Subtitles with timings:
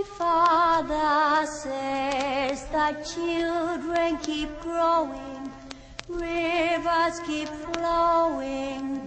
[0.00, 5.50] My father says that children keep growing,
[6.08, 8.98] rivers keep flowing.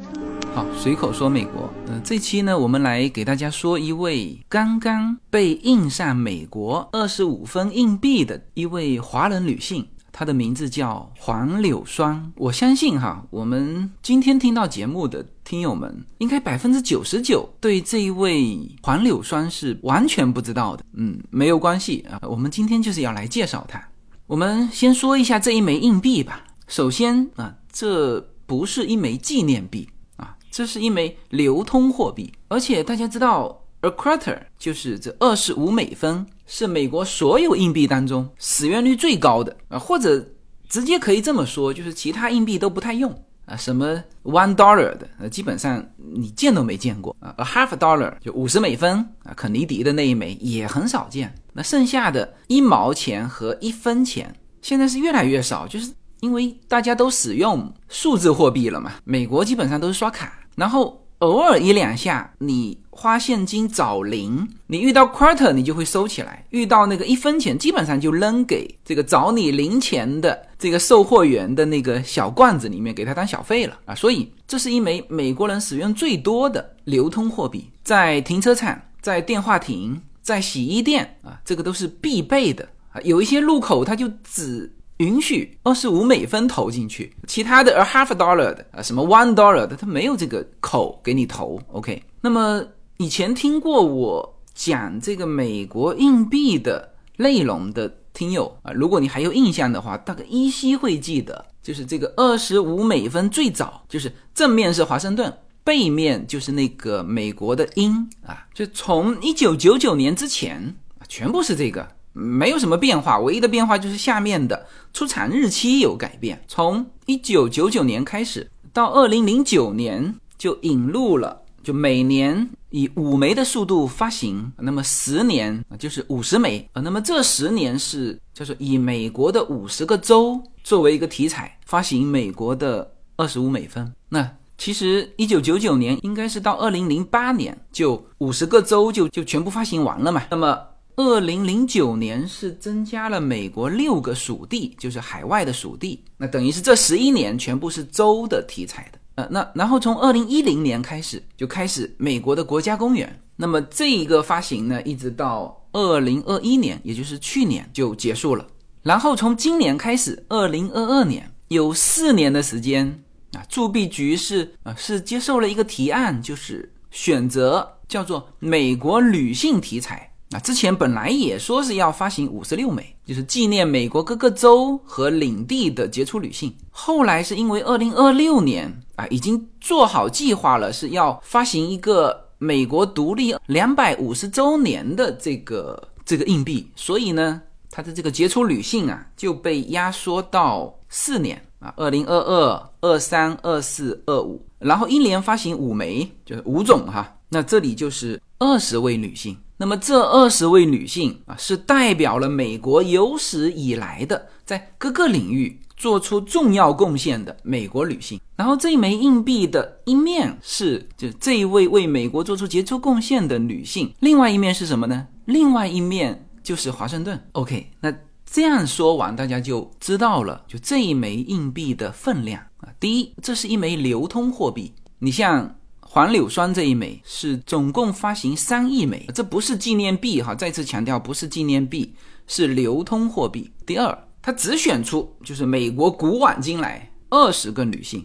[0.54, 1.74] 好，随口说美国。
[1.88, 12.32] 嗯、这期呢，我们来给大家说一位刚刚被印上美国二十五分硬币的一位华人女性，它的名字叫黄柳霜。
[12.38, 20.86] 我相信哈，我们今天听到节目的听友们，应该百分之九十九对这一位黄柳霜是完全不知道的。
[20.94, 23.84] 嗯，没有关系啊，我们今天就是要来介绍它。
[24.28, 26.46] 我们先说一下这一枚硬币吧。
[26.68, 30.38] 首先啊，这不是一枚纪念币啊。
[30.52, 40.26] 这是一枚流通货币，而且大家知道，a quarter 就是这二十五美分，是美国所有硬币当中使用率最高的啊，或者
[40.68, 43.12] 直接可以这么说，就是其他硬币都不太用
[43.46, 43.56] 啊。
[43.56, 47.34] 什么 one dollar 的，呃，基本上你见都没见过啊。
[47.38, 51.34] a half dollar 就五十美分啊，肯尼迪的那一枚也很少见。
[51.54, 58.94] 那剩下的一毛钱和一分钱，现在是越来越少，就是因为大家都使用数字货币了嘛。
[59.04, 60.40] 美国基本上都是刷卡。
[60.56, 73.96] 然后偶尔一两下，你花现金找零，你遇到 quarter 你就会收起来，遇到那个一分钱，基本上就扔给这个找你零钱的这个售货员的那个小罐子里面，给他当小费了啊。
[73.96, 83.00] 所以这是一枚美国人使用最多的流通货币，在停车场、在电话亭、在洗衣店啊，这个都是必备的啊。
[83.04, 84.72] 有一些路口它就只。
[85.04, 91.60] 允许二十五美分投进去，其他的 a half dollar 的啊，什么 one dollar 的，它没有这个口给你投。
[91.74, 92.64] OK，那么
[92.98, 105.32] 以前听过我讲这个美国硬币的内容的听友啊，如果你还有印象的话，大概依稀会记得，就是这个二十五美分最早就是正面是华盛顿，
[105.66, 107.92] 背面就是那个美国的鹰
[108.26, 110.74] 啊，就从一九九九年之前，
[111.10, 111.86] 全部是这个。
[112.16, 116.42] 没有什么变化，唯一的变化就是下面的出厂日期有改变。
[116.48, 126.82] 从一九九九年开始到二零零九年，就引入了就每年以五枚的速度发行，那么十年就是五十枚啊。
[126.82, 133.92] 那么这十年是叫做以美国的五十个州作为一个题材发行美国的二十五美分。
[134.10, 140.22] 那其实一九九九年应该是到二零零八年就五十个州就就全部发行完了嘛。
[140.30, 140.60] 那么
[140.96, 149.00] 二零零九年是增加了美国六个属地，就是海外的属地，那等于是这十一年全部是州的题材的。
[149.16, 158.46] 呃，那然后从二零一零年开始就开始美国的国家公园，那么这一个发行呢，一直到二零二一年，也就是去年就结束了。
[158.82, 163.04] 然后从今年开始，二零二二年有四年的时间
[163.34, 170.13] 啊，铸币局是啊是接受了一个提案，就是选择叫做美国女性题材。
[170.34, 176.54] 啊之前本来也说是要发行五十六枚，就是纪念美国各个州和领地的杰出女性。
[176.72, 197.16] 后来是因为二零二六年啊，已经做好计划了，是要发行一个美国独立两百五十周年的这个这个硬币，所以呢，它的这个杰出女性啊就被压缩到四年啊，二零二二、二三、二四、二五，然后一年发行五枚，就是五种哈。
[197.30, 199.38] 那这里就是二十位女性。
[199.58, 208.20] 那么这二十位女性啊，是代表了美国有史以来的在各个领域做出重要贡献的美国女性。
[208.36, 215.08] 然后这一枚硬币的一面是就这一位为美国做出杰出贡献的女性，另外一面是什么呢？
[215.26, 217.24] 另外一面就是华盛顿。
[217.34, 217.94] OK，那
[218.26, 222.70] 这样说完，大家就知道了，就这一枚硬币的分量啊。
[222.80, 225.56] 第一，这是一枚流通货币，你像。
[225.94, 231.94] 黄柳霜这一枚是总共发行三亿枚，这不是纪念币哈，再次强调不是纪念币，
[232.26, 233.48] 是流通货币。
[233.64, 238.04] 第二，他只选出就是美国古往今来二十个女性，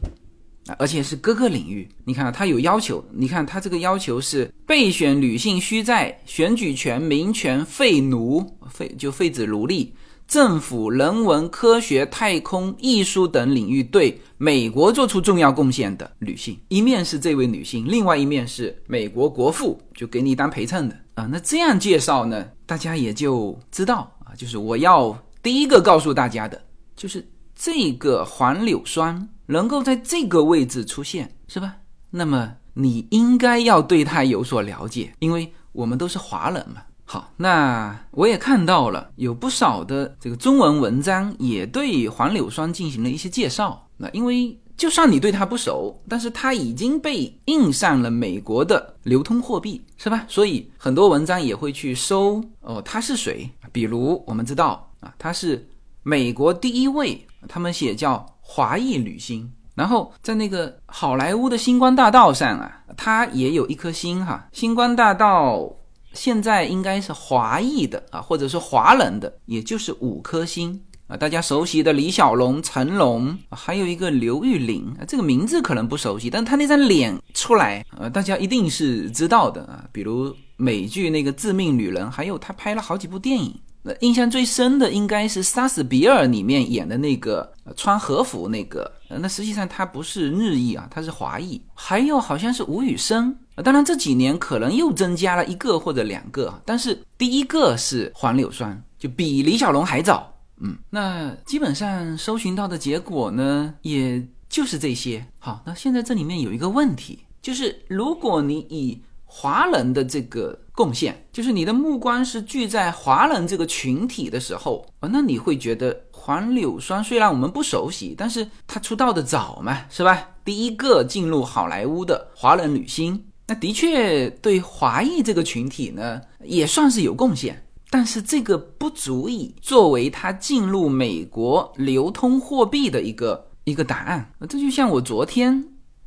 [0.78, 1.88] 而且是各个领域。
[2.04, 9.94] 你看他有要求，你看他这个要求是备选女性需在选举权、民权、废奴废就废止奴隶。
[10.28, 21.26] 政府、人文、科学、太空、艺术等领域对美国做出重要贡献的女性，一面是这位女性，另外一面是美国国父，就给你当陪衬的啊。
[21.32, 26.60] 那这样介绍呢，大家也就知道啊，就是我要第一个告诉大家的，
[26.94, 27.26] 就是
[27.56, 31.74] 这个黄柳霜能够在这个位置出现，是吧？
[32.10, 36.82] 那么你应该要对她有所了解，因为我们都是华人嘛。
[37.10, 43.82] 好，那我也看到了有不少的这个中文文章也对黄柳霜进行了一些介绍。
[43.96, 50.26] 那因为就算你对他不熟，但是他已经被印上了美国的流通货币，是吧？
[50.28, 53.48] 所以很多文章也会去搜哦，他是谁？
[53.72, 55.66] 比如我们知道啊，他是
[56.02, 59.50] 美国第一位，他们写叫华裔女星。
[59.74, 64.48] 然后在那个好莱坞的星光大道上啊，它也有一颗星哈。
[64.52, 65.72] 星光大道
[66.18, 71.16] 现在应该是华裔的啊，或者是华人的，也就是五颗星啊。
[71.16, 79.84] 大家熟悉的李小龙、成龙，还有一个刘玉玲啊，这个名字可能不熟悉，但他那张脸出来，呃，大家一定是知道的啊。
[79.92, 83.54] 比如美剧那个《致命女人》，还有他拍了好几部电影。
[83.80, 91.62] 那印象最深的应该是《杀死比尔》里面演的那个穿和服那个，那实际上他不是日裔啊，他是华裔。
[91.74, 100.32] 还有好像是吴宇森，当然这几年可能又增加了一个或者两个，但是第一个是黄柳霜，就比李小龙还早。
[100.60, 105.24] 嗯，那基本上搜寻到的结果呢，也就是这些。
[105.38, 120.28] 好，那现在这里面有一个问题，就是如果你以华人的这个贡献，就是你的目光是聚在华人这个群体的时候啊，那你会觉得黄柳霜虽然我们不熟悉，但是她出道的早嘛，是吧？
[120.44, 127.60] 第一个进入好莱坞的华人女星，那的确对华裔这个群体呢也算是有贡献，
[127.90, 134.30] 但是这个不足以作为他进入美国流通货币的一个一个答案。
[134.48, 135.64] 这就像我昨天，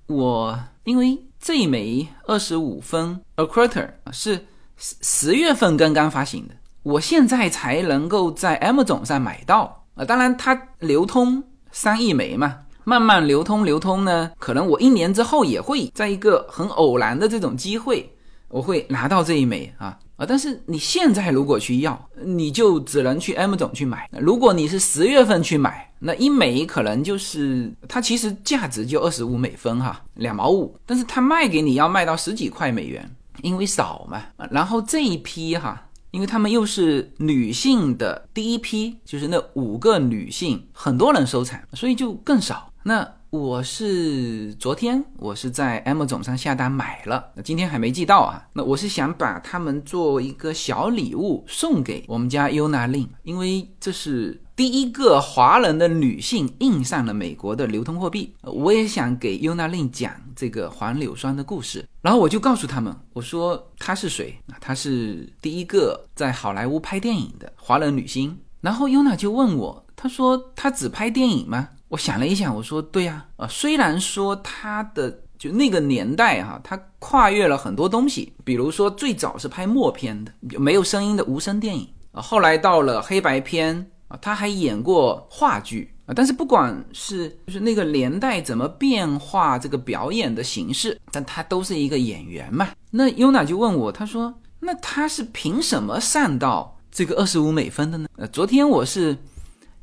[0.07, 1.17] 我因为。
[1.43, 4.45] 这一枚二十五分 a quarter 是
[4.77, 6.53] 十十月份刚刚发行的，
[6.83, 10.05] 我现在才能够在 M 总上买到啊。
[10.05, 18.11] 当然，它流通三亿枚嘛，慢慢流通流通呢，可能我一年之后也会在一个很偶然的这种机会，
[18.47, 20.25] 我会拿到这一枚啊啊！
[20.27, 24.09] 但是你现在如果去要，你就只能去 M 总去买。
[24.19, 25.87] 如果你是十月份去买。
[26.03, 33.07] 那一枚可能就是它其实价值就二十五美分哈，两毛五，但是它卖给你要卖到十几块美元，
[33.43, 34.23] 因为少嘛。
[34.49, 35.79] 然后这一批哈，
[36.09, 42.70] 因为他们又是女性的第一批，就是那五个女性，很多人收藏，所以就更少。
[42.83, 48.47] 那我是昨天我是在 M 总上下单买了，那今天还没寄到啊。
[48.53, 54.41] 那我是想把它们做一个小礼物送给我们家 Yuna Lin，因为这是。
[54.53, 61.83] 第一个华人的女性印上了美国的流通货币，我也想给 Yuna Lin 讲这个黄柳霜的故事。
[62.01, 64.37] 然后我就告诉他们，我说她是谁？
[64.59, 68.37] 她是第一个在好莱坞拍电影的华人女星。
[68.59, 71.69] 然后 Yuna 就问我，她说她只拍电影吗？
[71.91, 83.91] 我想了一想，我说对呀，啊，虽然说他的就那个年代哈，他跨越了很多东西，比如说最早是拍默片的，没有声音的无声电影啊，后来到了黑白片。
[84.07, 92.67] 啊，他还演过话剧啊，但是不管是就是那个年代怎么变化这个表演的形式，但他都是一个演员嘛。
[92.89, 99.17] 那优娜就问我，他说：“那他是凭什么上到这个二十五美分的呢？”呃，昨天我是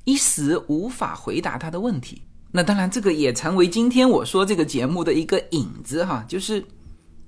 [0.08, 2.22] 一时无法回答他的问题。
[2.50, 6.64] 那当然，这个也成为今天我说这个节目的一个影子哈，就是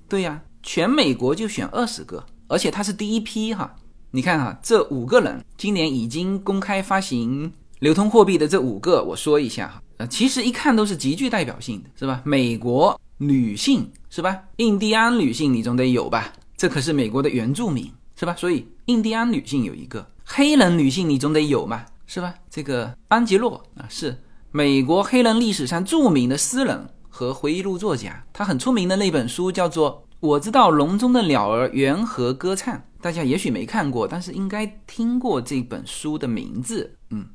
[0.09, 3.75] 对呀，全美国就选二十个，而且他是第一批哈。
[4.09, 12.23] 你看哈，这五个人今年已经公开发行流通货币的这五个，我说一下哈，呃，其实一看都是极具代表性的，是吧？
[12.25, 14.35] 美国女性是吧？
[14.55, 16.33] 印第安女性你总得有吧？
[16.57, 17.87] 这可是美国的原住民
[18.19, 18.35] 是吧？
[18.35, 22.35] 所以印第安女性有一个，黑人女性你总得有嘛，是吧？
[22.49, 24.13] 这个安吉洛啊，是
[24.51, 32.75] 美国黑人历史上著名的诗人和回忆录作家，他很出名的那本书叫做《我知道笼中的鸟儿缘何歌唱》。
[32.99, 36.93] 大家也许没看过，但是应该听过这本书的名字。
[37.11, 37.25] 嗯，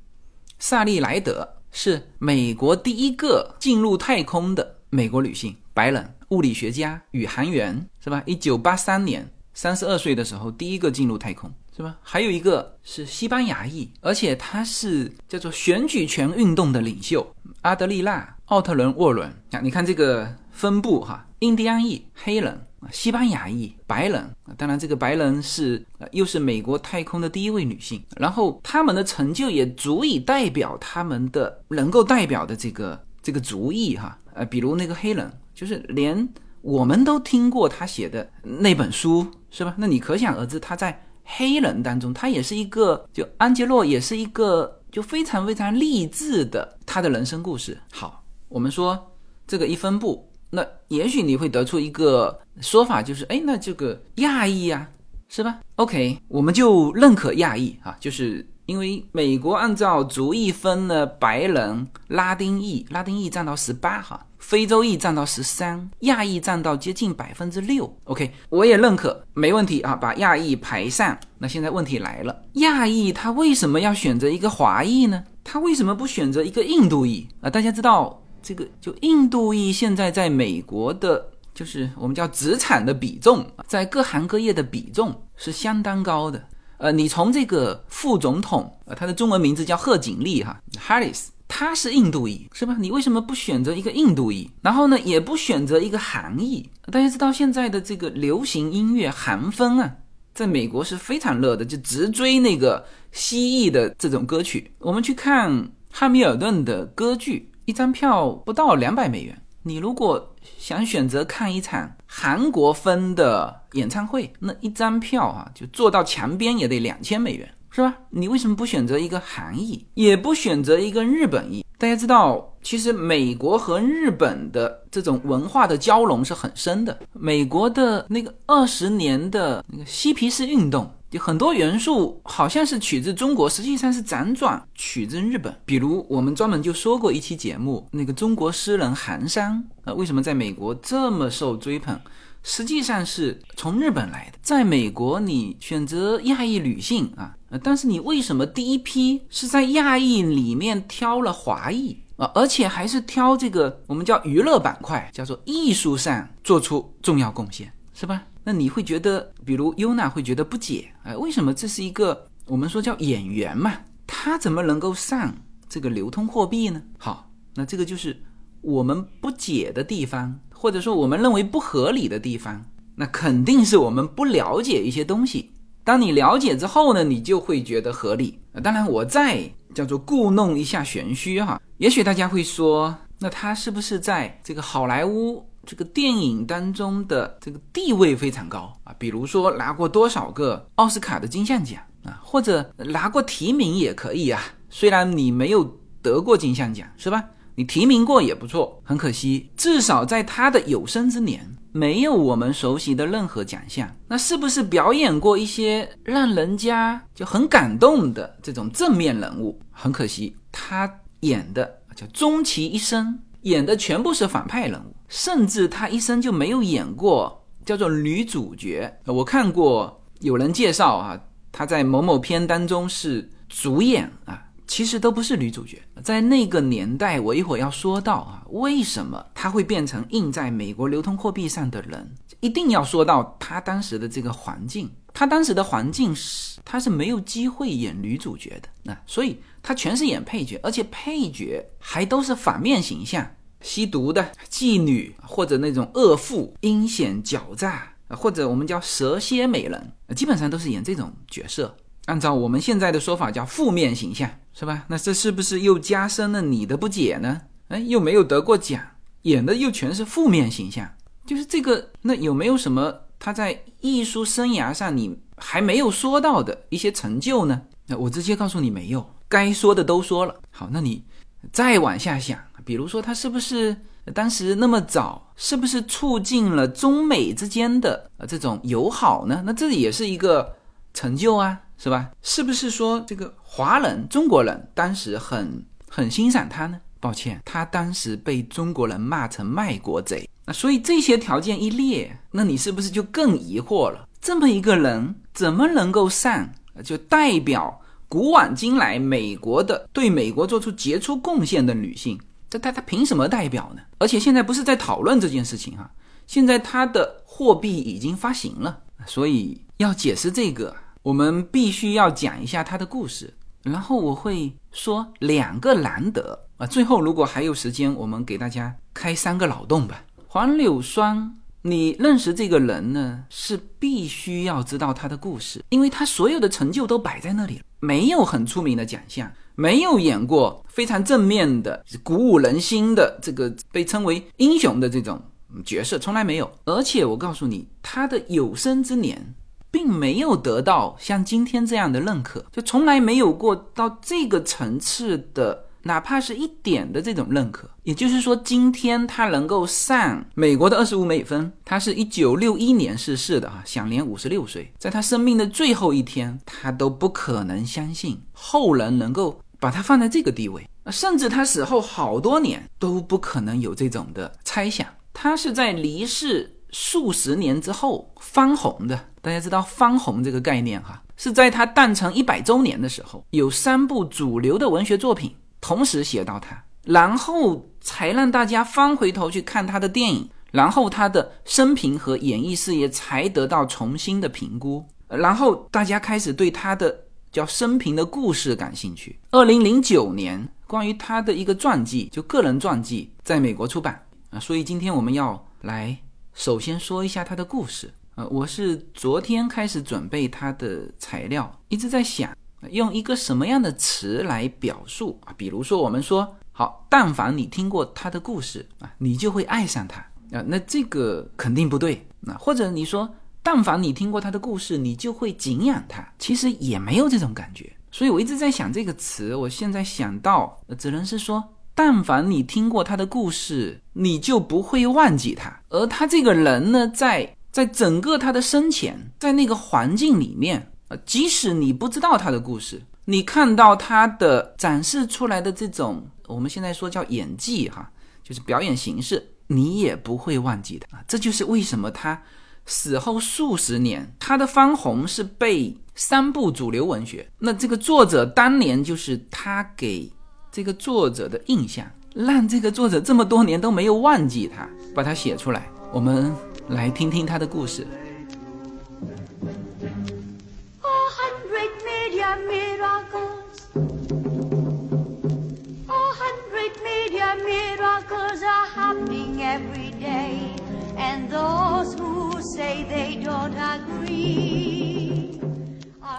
[0.58, 8.22] 萨利莱德是美国第一个进入太空的美国女性，白人物理学家、宇航员，是吧？
[8.26, 11.96] 一九八三年，三十二岁的时候，第一个进入太空，是吧？
[12.02, 19.28] 还有一个是西班牙裔，而且他是叫做选举权运动的领袖阿德利娜·奥特伦沃伦。
[19.50, 22.62] 啊，你看这个分布哈，印第安裔、黑人。
[22.92, 36.28] 西班牙裔白人，当然这个白人是呃又是美国太空的第一位女性，然后他们的成就也足以代表他们的能够代表的这个这个族裔哈，呃，比如那个黑人，就是连
[36.62, 39.74] 我们都听过他写的那本书是吧？
[39.78, 47.76] 那你可想而知他在黑人当中，他也是一个就安杰洛也是一个就非常非常励志的他的人生故事。
[47.92, 49.12] 好，我们说
[49.46, 50.26] 这个一分布。
[50.48, 54.88] 那也许你会得出一个说法，就是哎，那这个亚裔呀，
[55.28, 67.92] 是吧？OK，我们就认可亚裔啊，就是因为美国按照族裔分呢，白人、拉丁裔，拉丁裔占到十八哈，非洲裔占到十三，亚裔占到接近百分之六。
[68.04, 71.18] OK，我也认可，没问题啊，把亚裔排上。
[71.38, 75.24] 那现在问题来了，亚裔他为什么要选择一个华裔呢？
[75.42, 77.50] 他为什么不选择一个印度裔啊？
[77.50, 81.28] 大家知道这个，就印度裔现在在美国的。
[81.52, 86.40] 就是我们叫资产的比重，在各行各业的比重是相当高的。
[86.78, 92.76] 呃，你从这个副总统，呃，他的中文名字叫贺锦丽哈，Harris，他是印度裔，是吧？
[92.78, 94.50] 你为什么不选择一个印度裔？
[94.62, 96.68] 然后呢，也不选择一个韩裔？
[96.90, 99.94] 大家知道现在的这个流行音乐韩风啊，
[100.34, 104.72] 在美国是非常热的，就直追那个西裔的这种歌曲。
[104.80, 109.40] 我们去看汉密尔顿的歌剧，一张票不到两百美元。
[109.62, 117.94] 你如果想选择看一场韩国风的演唱会，那一张票啊，就坐到墙边也得两千美元，是吧？
[118.08, 121.62] 你为什么不选择一个韩裔，也不选择一个日本裔？
[121.76, 126.98] 大家知道，其实美国和日本的这种文化的交融是很深的。
[127.12, 130.90] 美国的那个二十年的那个嬉皮士运动。
[131.10, 135.54] 就很多元素好像是取自中国，实际上是辗转取自日本。
[135.66, 142.00] 比如我们专门就说过一期节目，那个中国诗人韩山，呃，为什么在美国这么受追捧？
[142.42, 144.38] 实际上是从日本来的。
[144.40, 152.30] 在美国，你选择亚裔女性啊，呃但是你为什么第一批是在亚裔里面挑了华裔啊？
[152.34, 158.24] 而且还是挑这个我们叫娱乐板块，叫做艺术上做出重要贡献，是吧？
[158.42, 163.72] 那你会觉得，比如优娜会觉得不解，哎，为什么这是一个我们说叫演员嘛，
[164.06, 165.34] 他怎么能够上
[165.68, 166.82] 这个流通货币呢？
[166.98, 168.16] 好，那这个就是
[168.60, 175.50] 我们不解的地方，或者说我们认为不合理的地方，那肯定是我们不了解一些东西。
[175.86, 178.36] 当你了解之后呢，你就会觉得合理。
[178.60, 185.48] 当然，我再叫做故弄一下玄虚哈，也许大家会说，那他是不是在这个好莱坞？
[185.64, 194.42] 这个电影当中的这个地位非常高啊，比如说拿过多少个奥斯卡的金像奖啊，或者拿过提名也可以啊。
[194.68, 195.64] 虽然你没有
[196.02, 197.22] 得过金像奖，是吧？
[197.56, 198.80] 你提名过也不错。
[198.84, 203.92] 很可惜，至少在他的有生之年，没有我们熟悉的任何奖项。
[204.06, 209.60] 那是不是表演过一些让人家就很感动的这种正面人物？
[209.72, 210.88] 很可惜，他
[211.20, 213.18] 演的叫终其一生。
[213.42, 218.92] 演的全部是反派人物，甚至他一生就没有演过叫做女主角。
[219.04, 221.20] 我看过有人介绍啊，
[221.52, 225.80] 他在某某片当中是主演啊，其实都不是女主角。
[226.02, 234.90] 在那个年代，我一会儿要说到啊，为什么她会变成印在美国流通货币上的人，一定要说到她当时的这个环境。
[235.12, 243.26] 她当时的环境是，她是没有机会演女主角的，那所以她全是演配角，而且配角还都是反面形象。
[243.62, 251.74] 吸毒的妓女，或者那种恶妇，阴险狡诈，或者我们叫蛇蝎美人，基本上都是演这种角色。
[252.04, 254.86] 按照我们现在的说法，叫负面形象，是吧？
[254.88, 257.42] 那这是不是又加深了你的不解呢？
[257.68, 258.80] 哎，又没有得过奖，
[259.22, 260.88] 演的又全是负面形象，
[261.26, 261.90] 就是这个。
[262.00, 267.60] 那有没有什么他在艺术生涯上你还没有说到的一些成就呢？
[267.86, 270.34] 那我直接告诉你，没有，该说的都说了。
[270.50, 271.04] 好，那你
[271.52, 272.38] 再往下想。
[272.64, 273.76] 比如说，他是不是
[274.14, 279.42] 当时那么早，是不是促进了中美之间的呃这种友好呢？
[279.44, 280.56] 那这也是一个
[280.94, 282.10] 成就啊，是吧？
[282.22, 286.80] 是不是说这个华人中国人当时很很欣赏他呢？
[286.98, 290.28] 抱歉，他当时被中国人骂成卖国贼。
[290.44, 294.08] 那所以这些条件一列，那你是不是就更疑惑了？
[294.20, 296.48] 这么一个人怎么能够上
[296.82, 302.18] 就代表古往今来美国的对美国做出杰出贡献的女性？
[302.48, 303.82] 这他他凭什么代表呢？
[303.98, 305.90] 而且现在不是在讨论这件事情哈，
[306.26, 310.74] 现在他的货币已经发行了，所以要解释这个，
[311.06, 313.32] 我们必须要讲一下他的故事，
[313.62, 320.02] 然后我会说两个难得啊，最后如果还有时间，我们给大家开三个脑洞吧。
[320.26, 329.32] 黄柳霜，你认识这个人呢，是必须要知道他的故事，因为他所有的成就都摆在那里了，没有很出名的奖项。
[329.54, 335.22] 没有演过非常正面的、鼓舞人心的这个被称为英雄的这种
[335.64, 336.50] 角色，从来没有。
[336.64, 339.34] 而且我告诉你，他的有生之年
[339.76, 347.68] 并没有得到像今天这样的认可，就从来没有过到这个层次的哪怕是一点的这种认可。
[347.82, 364.86] 也就是说，今天他能够上美国的二十五美分，他是一九六一年逝世的啊，享年五十六岁，在他生命的最后一天，他都不可能相信后人能够把他放在这个地位，甚至他死后好多年都不可能有这种的猜想。
[365.12, 376.62] 他是在离世数十年之后翻红的，大家知道翻红这个概念哈，是在他诞辰一百周年的时候，有三部主流的文学作品同时写到他。
[376.84, 386.96] 然后才让大家翻回头去看他的电影，然后他的生平和演艺事业才得到重新的评估，然后大家开始对他的
[387.32, 389.18] 叫生平的故事感兴趣。
[389.32, 394.38] 二零零九年，关于他的一个传记，就个人传记，在美国出版啊。
[394.38, 395.98] 所以今天我们要来
[396.32, 398.28] 首先说一下他的故事呃。
[398.28, 402.36] 我是昨天开始准备他的材料，一直在想
[402.70, 406.36] 用一个什么样的词来表述啊，比如说我们说。
[406.58, 410.00] 好，但凡你听过他的故事啊，你就会爱上他
[410.32, 410.42] 啊。
[410.46, 412.06] 那这个肯定不对。
[412.20, 417.70] 那或者你说，但凡你听过他的故事，你就会敬仰他，其实也没有这种感觉。
[417.92, 421.44] 所以我一直在想这个词，我现在想到，只能是说，
[421.74, 425.60] 但凡你听过他的故事，你就不会忘记他。
[425.68, 436.06] 而他这个人呢，在在整个他的生前，在那个环境里面啊，即使你不知道他的故事，你看到他的展示出来的这种。
[436.26, 437.90] 我们现在说叫演技哈，
[438.22, 441.02] 就是表演形式，你也不会忘记的啊。
[441.08, 442.22] 这就是为什么他
[442.66, 447.26] 死后数十年，他的翻红是被三部主流文学。
[447.38, 450.12] 那这个作者当年就是他给
[450.52, 455.70] 这个作者的印象，让这个作者这么多年都没有忘记他，把它写出来。
[455.90, 456.30] 我们
[456.68, 457.86] 来听听他的故事。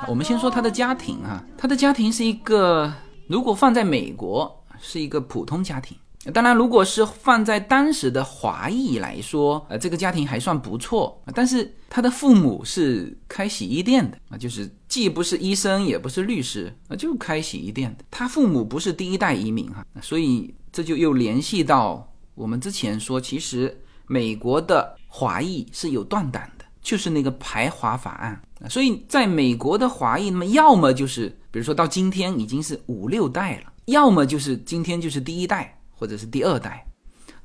[0.09, 2.91] 我们先说他的家庭啊，他的家庭是一个，
[3.27, 5.97] 如果放在美国是一个普通家庭。
[6.31, 11.21] 当然，如果是放在当时的华裔来说，呃，这个家庭还算不错。
[11.33, 18.03] 但是他的父母是开洗衣店的啊，就是既不是医生，也不是律师啊，就开洗衣店的。
[18.11, 28.41] 他父母不是第一代移民哈，所以这就又联系到我们之前说，其实美国的华裔是有断档的，就是那个排华法案。
[28.69, 35.73] 所以在美国的华裔，那么要么就是比如说到今天已经是五六代了，要么就是今天就是第一代。
[35.97, 36.85] 或者是第二代，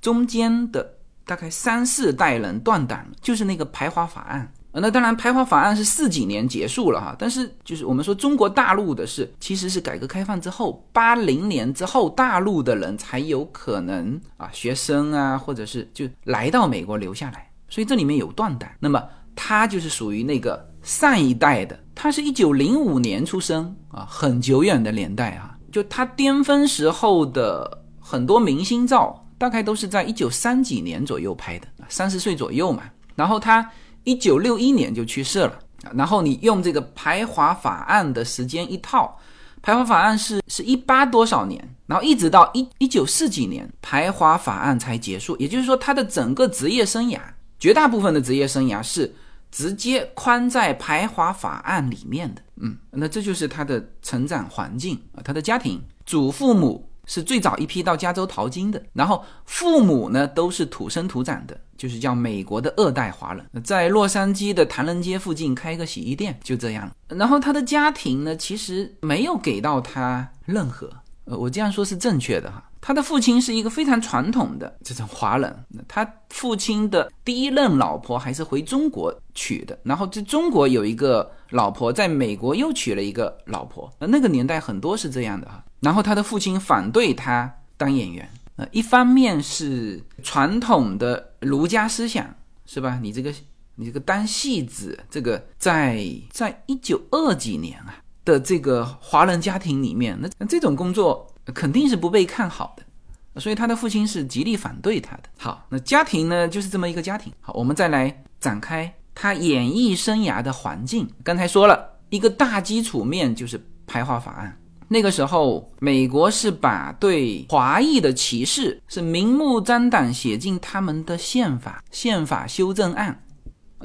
[0.01, 4.53] 中间的大概三四代人断档，就是那个排华法案。
[4.75, 18.67] 那当然，排华法案是四几年结束了哈，但是就是我们说中国大陆的是，其实是改革开放之后，八零年之后，大陆的人才有可能啊，学生啊，或者是就来到美国留下来，所以这里面有断档。
[18.81, 27.82] 那么他就是属于那个上一代的，他是一九零五年出生啊，很久远的年代啊，就他巅峰时候的。
[28.13, 32.83] 很多明星照大概都是在一九三几年左右拍的，三十岁左右嘛。
[33.17, 33.67] 然后他
[34.05, 35.59] 一九六一年就去世了。
[35.95, 39.19] 然后你用这个排华法案的时间一套，
[39.63, 45.35] 排华法案是是一八多少年，然后一直到一一九四几年，排华法案才结束。
[45.39, 47.19] 也就是说，他的整个职业生涯，
[47.59, 49.11] 绝大部分的职业生涯是
[49.51, 52.43] 直接框在排华法案里面的。
[52.57, 56.87] 嗯，那这就是他的成长环境啊，他的家庭，祖父母。
[57.07, 66.91] 是最早一批到加州淘金的，然后父母呢都是土生土长的，就是叫美国的二代华人，在洛杉矶的唐人街附近开个洗衣店，就这样。
[67.09, 70.89] 然后他的家庭呢，其实没有给到他任何，
[71.25, 72.69] 呃，我这样说是正确的哈。
[72.81, 85.65] 他的父亲是一个非常传统的这种华人，他父亲的第一任老婆还是回中国娶的，然后在中国有一个老婆，在美国又娶了一个老婆，那个年代很多是这样的哈。
[85.83, 92.99] 然后他的父亲反对他当演员，呃，一方面是传统的儒家思想，是吧？
[93.03, 93.31] 你这个
[93.75, 101.29] 你这个当戏子，这个在在一九二几年啊的这个华人家庭里面，那这种工作。
[101.53, 105.25] 肯定是不被看好的，所以他的父亲是极力反对他的。
[105.37, 107.33] 好，那家庭呢，就是这么一个家庭。
[107.41, 111.11] 好，我们再来展开他演艺生涯的环境。
[111.25, 114.57] 刚才说了一个大基础面，就是排华法案。
[114.93, 123.25] 那个时候，美国是把对华裔的歧视是明目张胆写进他们的宪法，宪法修正案，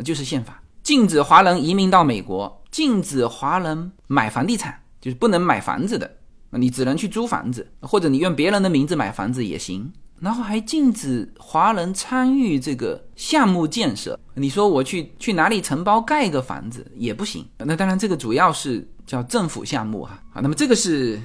[0.03, 6.11] 就是宪法，禁止华人移民到美国，禁止华人买房地产，就是不能买房子的。
[6.51, 9.89] 你只能去租房子，或者你用别人的名字买房子也行。
[10.19, 14.19] 然后还禁止华人参与这个项目建设。
[14.33, 17.45] 你说我去去哪里承包盖个房子也不行。
[17.59, 20.21] 那当然，这个主要是叫政府项目哈。
[20.33, 21.19] 啊，那么这个是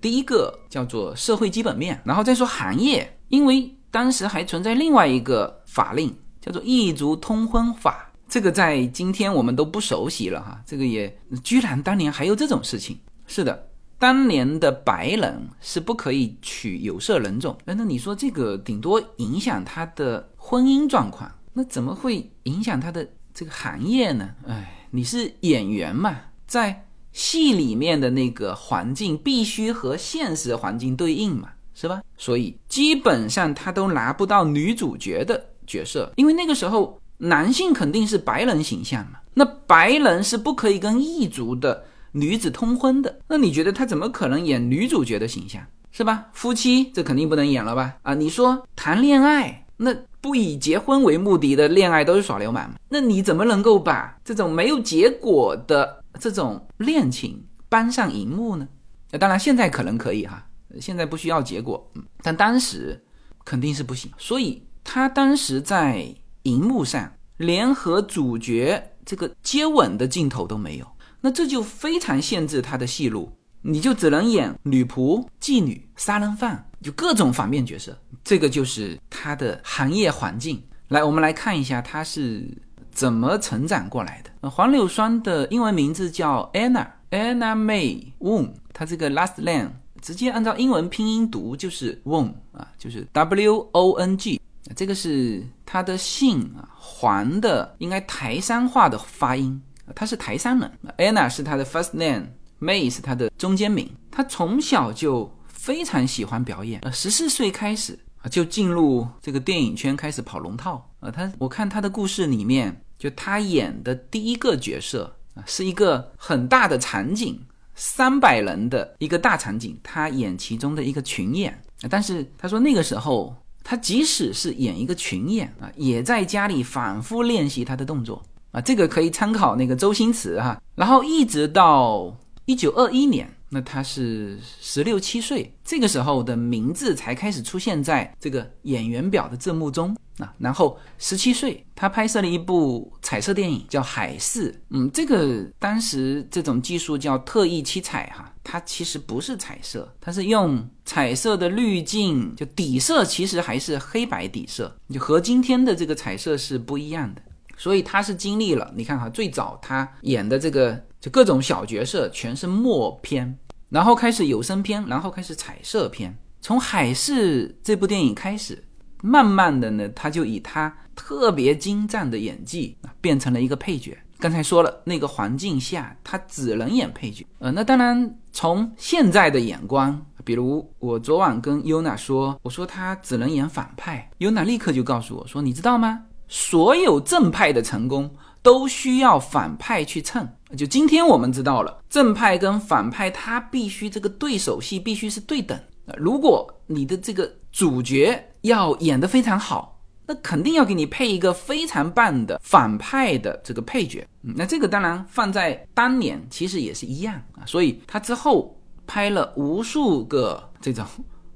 [0.00, 2.00] 第一个叫做社会基本面。
[2.04, 10.60] 然后再说行业，因为当时还存在另外一个法令叫做异族通婚法，这个在今天我们都不熟悉了哈。
[10.66, 12.98] 这个也居然当年还有这种事情。
[13.28, 13.66] 是的。
[14.00, 24.30] 当年的白人是不可以娶有色人种，那那你说这个顶多影响他的婚姻状况，那怎么会影响他的这个行业呢？
[24.46, 26.86] 哎，你是演员嘛，在
[27.18, 32.00] 戏里面的那个环境必须和现实环境对应嘛，是吧？
[32.16, 41.84] 所以基本上他都拿不到女主角的角色，因为那个时候男性肯定是白人形象嘛，那白人是不可以跟异族的。
[42.12, 46.26] 女子通婚的，那你觉得他怎么可能演女主角的形象，是吧？
[46.32, 47.96] 夫妻这肯定不能演了吧？
[48.02, 58.68] 啊，你说谈恋爱，那不以结婚为目的的恋爱都是耍流氓那你怎么能够把这种没有结果的这种恋情搬上荧幕呢？
[59.10, 60.46] 那当然现在可能可以哈，
[60.80, 61.90] 现在不需要结果，
[62.22, 63.02] 但当时
[63.44, 64.10] 肯定是不行。
[64.18, 70.86] 所以他当时在荧幕上连和主角这个接吻的镜头都没有。
[71.20, 77.98] 那这就非常限制他的戏路，你就只能演女仆、妓女、杀人犯，就各种反面角色。
[78.22, 80.62] 这个就是他的行业环境。
[80.88, 82.48] 来，我们来看一下他是
[82.92, 84.27] 怎么成长过来的。
[84.40, 88.50] 呃黄柳霜的英文名字叫 Anna，Anna May Wong。
[88.72, 89.70] 他这个 last name
[90.00, 94.40] 直接按照英文拼音读就是 Wong 啊，就是 W O N G。
[94.76, 99.60] 这个是他的姓啊，黄的应该台山话的发音。
[99.96, 103.90] 他是台山人，Anna 是他的 first name，May 是他的中间名。
[104.10, 111.10] 他从小就非常喜欢表演，呃，十四岁开始啊就进入这个电影圈开始跑龙套啊。
[111.10, 117.40] 他我看他的故事里面，就他演的第一个角色啊是一个很大的场景，
[117.74, 121.62] 三百人的一个大场景，他演其中的一个群演。
[121.88, 128.22] 但是他说那个时候他即使是演一个群演啊，也在家里反复练习他的动作。
[128.50, 140.32] 啊，这个可以参考那个周星驰哈，然后一直到一九二一年，那他是十六七岁，这个时候的名字才开始出现在这个演员表的字幕中啊。
[140.38, 157.22] 然后十七岁，他拍摄了一部彩色电影叫《海市》，嗯，这个当时这种技术叫特异七彩哈，它其实不是彩色，它是用彩色的滤镜，就底色其实还是黑白底色，就和今天的这个彩色是不一样的。
[157.56, 163.36] 所以他是经历了，你看哈，最早他演的这个就各种小角色全是默片，
[163.68, 166.16] 然后开始有声片，然后开始彩色片。
[166.40, 168.62] 从《海市》这部电影开始，
[169.02, 173.96] 慢慢的呢，他就以他特别精湛的演技啊，变成了一个配角。
[174.18, 177.24] 刚才说了，那个环境下他只能演配角。
[177.38, 186.02] 呃，那当然从现在的眼光，比如我昨晚跟优娜说，我说他只能演反派，优娜立刻就告诉我说，你知道吗？
[186.26, 190.28] 所有正派的成功都需要反派去蹭。
[190.56, 195.58] 就今天我们知道了，正派跟反派他必须这个对手戏必须是对等。
[195.96, 204.06] 如果你的这个主角要演得非常好，那肯定要给你配一个非常棒的反派的这个配角。
[204.22, 207.46] 嗯那这个当然放在当年其实也是一样啊。
[207.46, 210.84] 所以他之后拍了无数个这种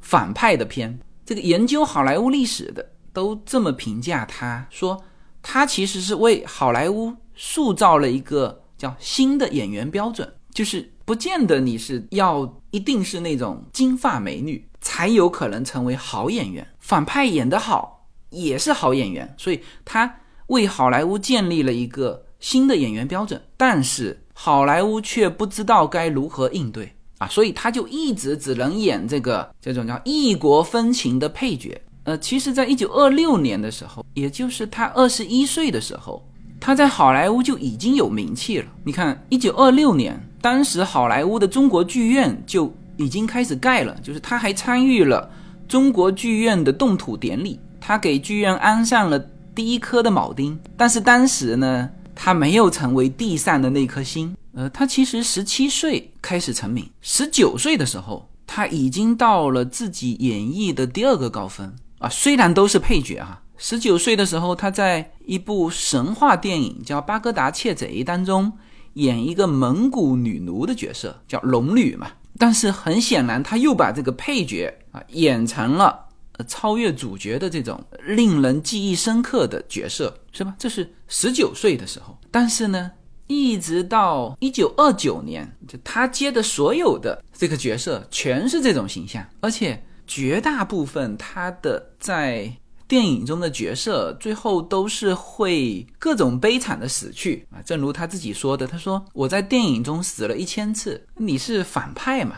[0.01, 0.99] 反派的片。
[1.25, 2.85] 这个研究好莱坞历史的。
[3.15, 4.99] 都这么评价他，说
[5.43, 20.15] 他其实是为好莱坞塑造了一个叫新的演员标准，就是不见得你是要一定是那种金发美女才有可能成为好演员，反派演得好也是好演员，所以他
[20.49, 31.81] 为好莱坞建立了一个新的演员标准，但是好莱坞却不知道该如何应对啊，所以他就一直只能演这个这种叫异国风情的配角。
[32.05, 36.21] 呃，其实，在一九二六年的时候，也就是他二十一岁的时候，
[36.59, 38.67] 他在好莱坞就已经有名气了。
[38.83, 45.31] 你看，一九二六年，当时好莱坞的中国剧院就已经开始盖了，就是他还参与了
[45.67, 49.19] 中国剧院的动土典礼，他给剧院安上了
[49.55, 50.59] 第一颗的铆钉。
[50.77, 54.35] 但是当时呢，他没有成为地上的那颗星。
[54.55, 61.73] 呃，他其实十七岁开始成名，十九岁的时候，他已经到了自己演绎的第二个高峰。
[61.99, 68.53] 啊，虽然都是配角哈，十九岁的时候，他在一部神话电影叫《巴格达窃贼》当中
[68.95, 72.09] 演一个蒙古女奴的角色，叫龙女嘛。
[72.39, 76.09] 但是很显然，他又把这个配角啊演成了
[76.49, 80.55] 超越主角的这种令人记忆深刻的角色，是吧？
[80.59, 82.91] 这是十九岁的时候，但是呢，
[83.27, 92.53] 一直到一九二九年，就他接的所有的这个角色全是这种形象，而且绝大部分他的在。
[92.93, 102.37] 电影中的角色最后都是会各种悲惨的死去啊，正如他自己说的，他说我在电影中死了一千次，你是反派嘛，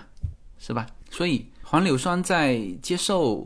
[0.60, 0.86] 是吧？
[1.10, 3.44] 所以黄柳霜在接受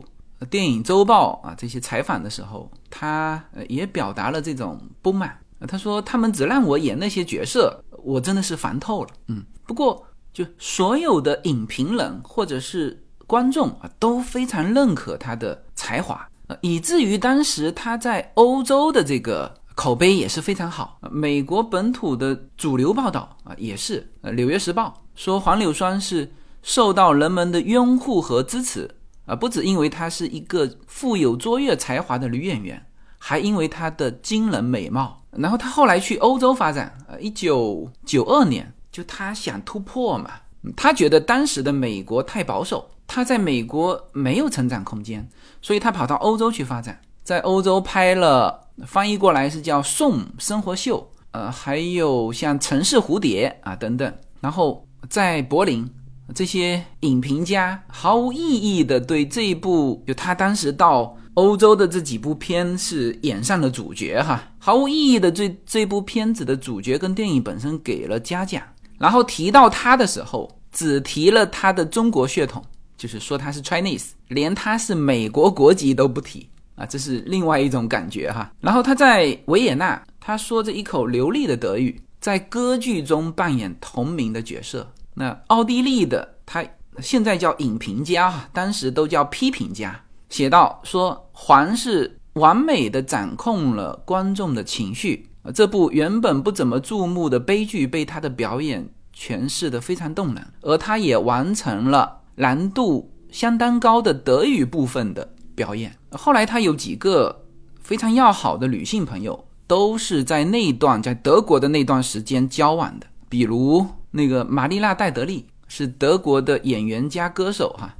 [0.51, 5.35] 电影周报啊这些采访的时候，他也表达了这种不满
[5.67, 9.09] 他说他们只让我演那些角色，我真的是烦透了。
[9.29, 16.29] 嗯，不过就所有的影评人或者是观众啊都非常认可他的才华。
[16.61, 20.99] 以至于当时他在欧洲的这个口碑也是非常好。
[21.11, 26.31] 美国本土的主流报道啊，也是《纽约时报》说黄柳霜是
[26.61, 28.89] 受到人们的拥护和支持
[29.25, 32.85] 啊，不只因为她是一个富有卓越才华的女演员，
[33.17, 35.23] 还因为她的惊人美貌。
[35.31, 40.31] 然后她后来去欧洲发展，呃，一九九二年就她想突破嘛，
[40.75, 45.29] 她觉得当时的美国太保守，她在美国没有成长空间。
[45.61, 50.99] 所以他跑到欧洲去发展，在欧洲拍了翻译过来是叫《宋生活秀》，
[51.31, 54.13] 呃，还有像《城市蝴蝶》啊等等。
[54.39, 55.89] 然后在柏林，
[56.33, 68.63] 这些影评家毫无意义的对这一部就他当时到欧洲的这几部片是演上了主角哈，毫无意义的这这部片子的主角跟电影本身给了嘉奖。
[68.97, 72.63] 然后提到他的时候，只提了他的中国血统。
[72.99, 78.51] 就是说他是 Chinese，连他是美国国籍都不提啊，这是另外一种感觉哈。
[78.59, 84.91] 然后他在维也纳，他说着一口流利的德语，在歌剧中扮演同名的角色。
[85.13, 86.61] 那奥地利的他
[86.99, 98.85] 现在叫影评家，当时都叫批评家，写道说黄是完美的掌控了观众的情绪，这部原本不怎么注目的悲剧被他的表演
[99.15, 102.18] 诠释的非常动人，而他也完成了。
[102.39, 105.93] 难度相当高的德语部分的表演。
[106.11, 107.45] 后来他有几个
[107.81, 113.05] 非常要好的女性朋友，都是在那段在德国的那段时间交往的。
[113.27, 117.93] 比如那个玛丽娜·戴德利是德国的演员加歌手，哈，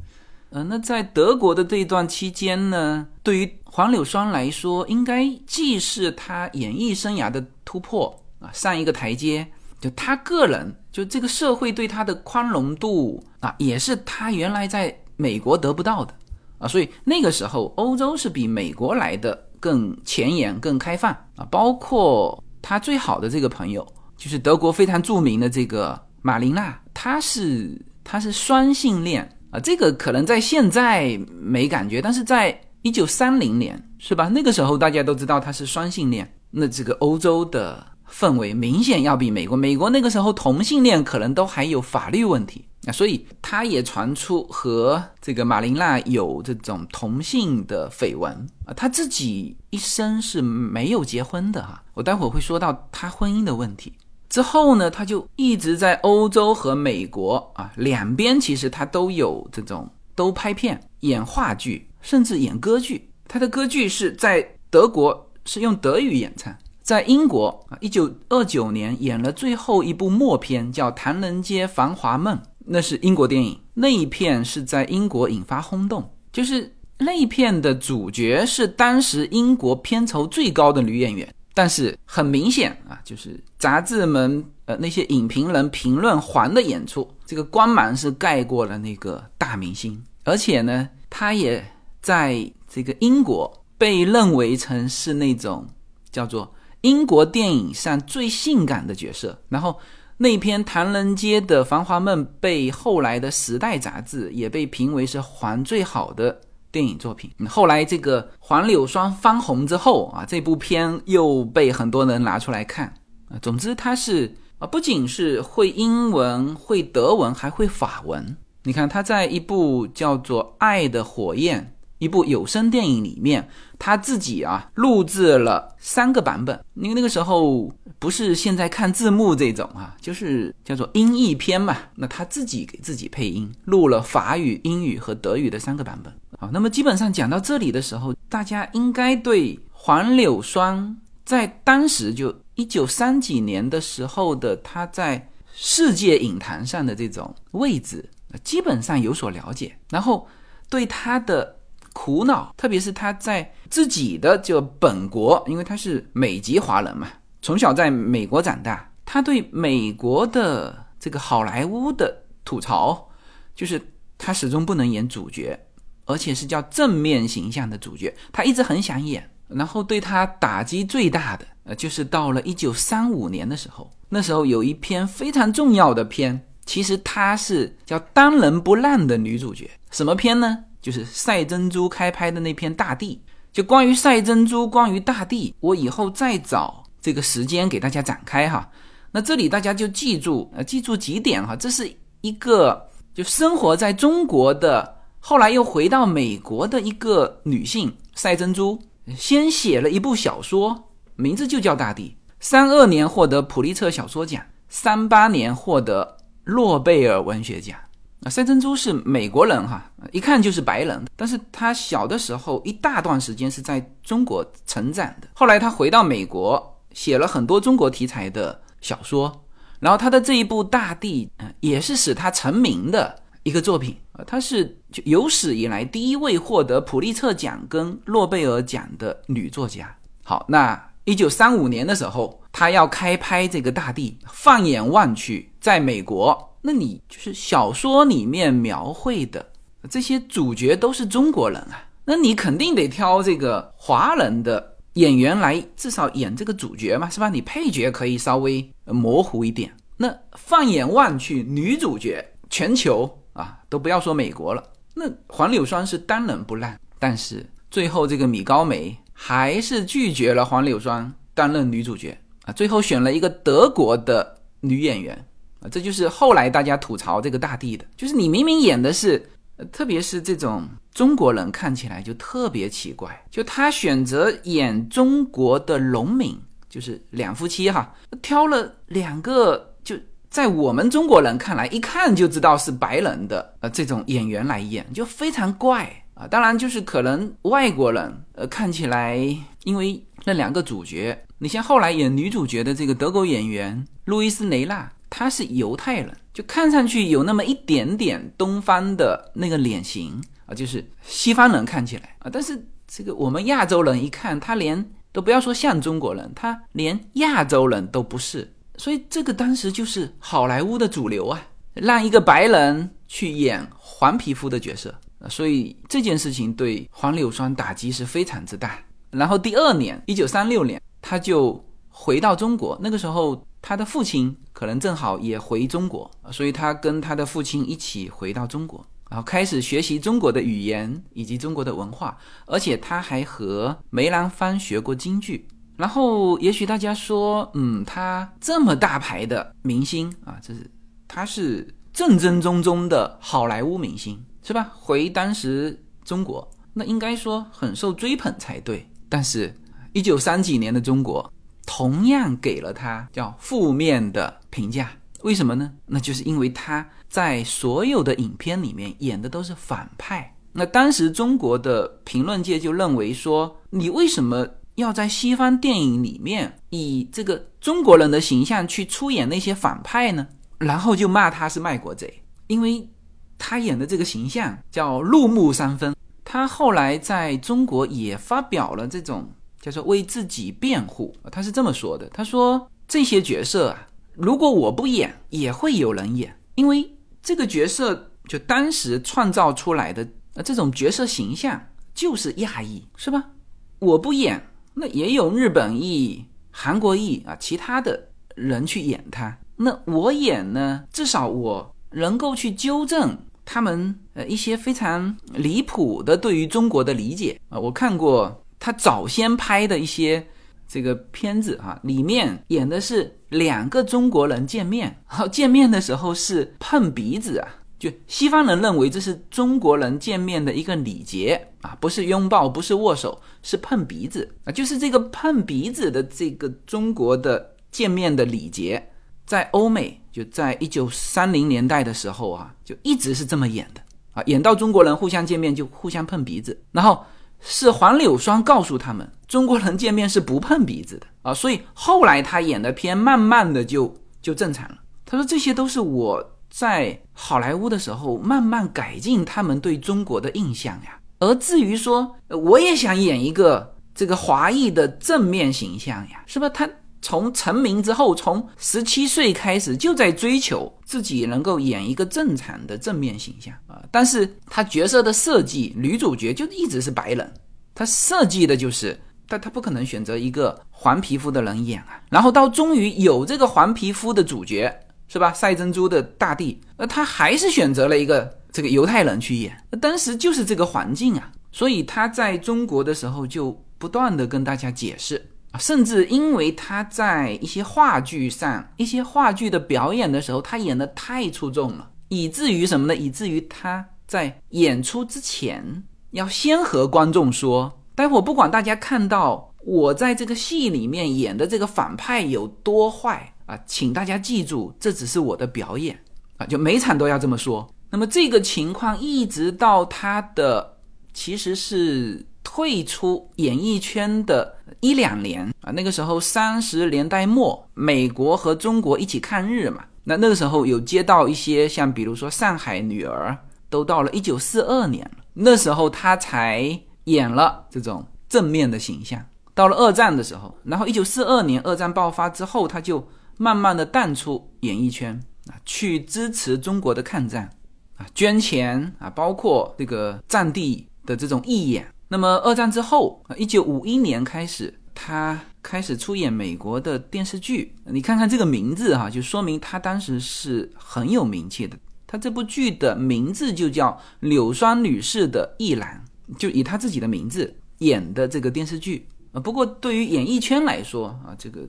[0.52, 9.45] 呃，那在德国的这段期间呢，对于黄柳霜来说，应该既是他演艺生涯的突破啊，上一个台阶。
[9.80, 16.13] 就他个人，就这个社会对他的宽容度啊，也是他原来在美国得不到的
[16.58, 21.48] 啊，所以那个时候欧洲是比美国来的更前沿、更开放啊。
[21.50, 23.88] 包括他最好的这个朋友，
[24.18, 34.28] 就是德国非常著名的这个马琳娜，她是她是双性恋啊，这个可能在现在没感觉，但是在一九三零年是吧？
[34.28, 37.86] 那个时候大家都知道他是双性恋，那这个欧洲的。
[38.12, 48.32] 氛围明显要比美国，美国那个时候同性恋可能都还有法律问题啊，所以他也传出和这个马琳娜有这种同性的绯闻
[48.65, 53.93] 啊，他自己一生是没有结婚的哈，我待会儿会说到他婚姻的问题。
[54.30, 63.10] 之后呢，他就一直在欧洲和美国啊两边，其实他都有这种都拍片、演话剧，甚至演歌剧。
[63.28, 66.56] 他的歌剧是在德国是用德语演唱。
[66.89, 73.56] 在英国啊，一九二九年演了最后一部默片，叫《唐人街繁华梦》，那是英国电影。
[73.75, 81.32] 那一片是在英国引发轰动，就是那一片的主角是当时英国片酬最高的女演员。
[81.54, 90.04] 但是很明显啊，就是杂志们呃那些影评人评论黄的演出，这个光芒是盖过了那个大明星。
[90.23, 91.63] 而且呢，他也
[92.02, 95.63] 在这个英国被认为成是那种
[96.12, 96.52] 叫做。
[96.82, 99.78] 英国电影上最性感的角色，然后
[100.18, 107.30] 那篇《唐人街的繁华梦》被后来的《时代》杂志也被评为是黄最好的电影作品。
[107.50, 112.94] 后来这个黄柳霜翻红之后啊，这部片又被很多人拿出来看
[113.30, 113.38] 啊。
[113.42, 118.38] 总之，他是啊，不仅是会英文、会德文，还会法文。
[118.63, 121.62] 你看他在一部叫做《爱的火焰》。
[122.00, 131.78] 一部有声电影里面，他自己啊录制了三个版本，因为那个时候不是现在看字幕这种啊，就是叫做音译片嘛。
[131.96, 136.12] 那他自己给自己配音，录了法语、英语和德语的三个版本。
[136.40, 148.10] 好，那么基本上讲到这里的时候，大家应该对黄柳霜在当时就一九三几年的时候的他在世界影坛上的这种位置，
[148.42, 149.76] 基本上有所了解。
[149.90, 150.26] 然后
[150.70, 151.58] 对他的
[152.02, 157.10] 苦恼，特别是他在自己的就本国，因为他是美籍华人嘛，
[157.42, 163.06] 从小在美国长大，他对美国的这个好莱坞的吐槽，
[163.54, 163.82] 就是
[164.18, 165.60] 他始终不能演主角，
[166.06, 169.30] 而且是叫正面形象的主角，他一直很想演。
[169.50, 179.70] 然后对他打击最大的，呃，就是到了一九三五年的时候，那时候有一篇非常重要的片，其实她是叫当仁不让的女主角。
[179.92, 180.64] 什么片呢？
[180.82, 183.22] 就是赛珍珠开拍的那片《大地》。
[183.52, 188.70] 就关于赛珍珠，关于大地，我以后再找这个时间给大家展开哈。
[189.12, 191.56] 那这里大家就记住，呃，记住几点哈。
[191.56, 198.80] 这是一个就生活在中国的，后来又回到美国的一个女性赛珍珠。
[199.18, 202.15] 先写了一部小说，名字就叫《大地》。
[202.39, 207.76] 三二年获得普利策小说奖，三八年获得诺贝尔文学奖。
[208.24, 211.06] 啊，赛珍珠是美国人哈，一看就是白人。
[211.16, 215.28] 但是他小的时候一大段时间是在中国成长的。
[215.34, 219.46] 后来他回到美国，写了很多中国题材的小说。
[219.80, 223.96] 然后他的这一部《大地》也是使他成名的一个作品。
[224.28, 229.96] 他是有史以来第一位获得普利策奖跟诺贝尔奖的女作家。
[230.26, 239.45] 好，那一九三五年的时候，他要开拍这个《大地》，放眼望去，在美国，那你就是小说里面描绘的
[239.89, 247.30] 这些主角都是中国人啊，那你肯定得挑这个华人的演员来，至少演这个主角嘛，是吧？
[247.30, 249.72] 你配角可以稍微模糊一点。
[249.98, 253.15] 那放眼望去，女主角全球。
[253.34, 254.62] 啊，都不要说美国了，
[254.95, 265.26] 那黄柳霜是当仁不让，但是最后这个米高梅还是拒绝了黄柳霜担任女主角啊，最后选了一个德国的女演员
[265.60, 269.30] 啊，这就是后来大家吐槽这个大地的，就是你明明演的是，
[269.72, 279.95] 特别是这种中国人看起来就特别奇怪，就他选择演中国的农民，就是两夫妻哈，挑了两个就。
[280.32, 286.28] 在我们中国人看来，一看就知道是白人的呃这种演员来演，就非常怪啊。
[286.28, 289.17] 当然，就是可能外国人呃看起来，
[289.63, 302.30] 因为那两个主角，你像后来演女主角的这个德国演员路易斯雷纳，他是犹太人，就看上去有那么一点点东方的那个脸型啊，就是西方人看起来啊。
[302.32, 308.54] 但是这个我们亚洲人一看，他连都不要说像中国人，他连亚洲人都不是。
[308.78, 311.41] 所以这个当时就是好莱坞的主流啊，
[311.74, 318.80] 让一个白人去演黄皮肤的角色啊，所以这件事情对黄柳霜打击是非常之大。
[319.12, 335.48] 然后第二年，一九三六年，他就回到中国，那个时候他的父亲可能正好也回中国，所以他跟他的父亲一起回到中国，然后开始学习中国的语言以及中国的文化，而且他还和梅兰芳学过京剧。
[335.78, 340.69] 然后，也许大家说，嗯，他这么大牌的明星啊，这是
[341.08, 344.74] 他是正正宗宗的好莱坞明星，是吧？
[344.76, 348.86] 回当时中国，那应该说很受追捧才对。
[349.08, 349.56] 但是，
[349.93, 351.32] 一九三几年的中国，
[351.72, 354.90] 同样给了他叫负面的评价。
[355.22, 355.72] 为什么呢？
[355.86, 360.36] 那就是因为他在所有的影片里面演的都是反派。
[360.52, 364.48] 那当时中国的评论界就认为说，你为什么？
[364.76, 370.26] 要在西方电影里面以这个中国人的形象去出演那些反派呢？
[370.58, 372.90] 然后就骂他是卖国贼，因为
[373.38, 375.94] 他演的这个形象叫入木三分。
[376.24, 379.30] 他后来在中国也发表了这种
[379.62, 386.89] 叫做为自己辩护，他是这么说的：他说这些角色啊，如果我不演，也会有人演，因为
[387.22, 390.08] 这个角色就当时创造出来的
[390.43, 391.62] 这种角色形象
[391.93, 393.32] 就是亚裔，是吧？
[393.80, 394.45] 我不演。
[394.76, 398.02] 那也有日本裔、韩国裔啊，其他的
[398.36, 399.38] 人去演他。
[399.58, 407.60] 那我演呢，至少我能够去纠正他们呃一些非常离谱的对于中国的理解啊。
[407.60, 410.26] 我看过他早先拍的一些
[410.67, 417.48] 这个片子啊，里面演的是两个中国人见面，好见面的时候是碰鼻子啊。
[417.80, 424.52] 就西方人认为这是中国人见面的一个礼节啊，不是拥抱，不是握手，是碰鼻子啊。
[424.52, 428.86] 就是这个碰鼻子的这个中国的见面的礼节，
[429.25, 433.81] 在欧美就在一九三零年代的时候啊，就一直是这么演的
[434.12, 434.21] 啊。
[434.25, 437.02] 演到中国人互相见面就互相碰鼻子，然后
[437.42, 444.77] 是黄柳霜告诉他们，中国人见面是不碰鼻子的啊，所以后来他演的片慢慢的就就正常了。
[445.06, 451.00] 他说这些都是我在好莱坞的时候慢慢改进他们对中国的印象呀。
[451.19, 456.50] 而至于说我也想演一个这个华裔的正面形象呀，是吧？
[456.50, 456.69] 他。
[457.02, 463.81] 从成名之后，从十七岁开始就在追求自己能够演一个正常的正面形象啊！
[463.89, 467.33] 但是他角色的设计，女主角就一直是白人，
[467.73, 472.02] 他设计的就是，但他不可能选择一个黄皮肤的人演啊。
[472.10, 474.73] 然后到终于有这个黄皮肤的主角
[475.08, 475.31] 是吧？
[475.33, 479.56] 赛珍珠的大地，那他还是选择了一个这个犹太人去演。
[479.81, 485.25] 当时就是这个环境啊，所以他在中国的时候就不断的跟大家解释。
[485.58, 492.95] 甚至因为他在一些话剧上、一些话剧的表演的时候，他演的太出众了，以至于什么呢？
[492.95, 506.00] 以至于他在演出之前要先和观众说：“待会儿不管大家看到我在这个戏里面演的这个反派有多坏啊，请大家记住，这只是我的表演
[506.37, 507.67] 啊！”就每场都要这么说。
[507.89, 510.77] 那么这个情况一直到他的
[511.12, 512.23] 其实是。
[512.41, 519.84] 退出演艺圈的一两年啊，那个时候三十年代末，美国和中国一起抗日嘛。
[520.06, 523.32] 那那个时候有接到一些像，比如说《上海女儿》，
[523.69, 529.23] 都到了一九四二年了，那时候他才演了这种正面的形象。
[529.54, 533.06] 到了二战的时候，然后一九四二年二战爆发之后，他就
[533.38, 537.50] 慢慢的淡出演艺圈啊，去支持中国的抗战
[537.98, 541.86] 啊，捐钱啊，包括这个战地的这种义演。
[542.12, 547.76] 那么二战之后啊，一九五一年开始，他开始出演美国的电视剧。
[547.86, 551.78] 你看看这个名字哈，就说明他当时是很有名气的。
[552.08, 553.92] 他这部剧的名字就叫
[554.28, 556.04] 《柳霜女士的一览》，
[556.40, 559.40] 就以他自己的名字演的这个电视剧啊。
[559.40, 561.62] 不过对于演艺圈来说啊，这个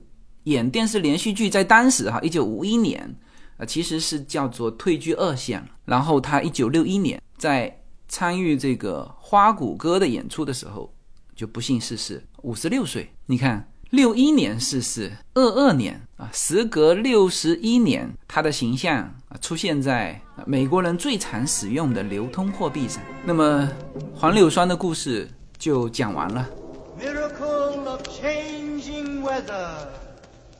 [0.45, 3.15] 演电视连续剧在当时哈，一九五一年
[3.57, 5.63] 啊，其实是叫做退居二线。
[5.85, 7.77] 然后他一九六一年在。
[8.11, 10.93] 参与这个花鼓歌的演出的时候，
[11.33, 13.09] 就不幸逝世，五十六岁。
[13.25, 18.97] 你看，六一年逝世，二二年啊，时隔六十一年，他的形象
[19.29, 23.01] 啊出现在美国人最常使用的流通货币上。
[23.23, 23.71] 那么，
[24.13, 25.25] 黄柳霜的故事
[25.57, 26.45] 就讲完了。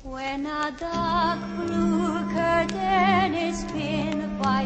[0.04, 1.40] When a dark
[4.42, 4.66] by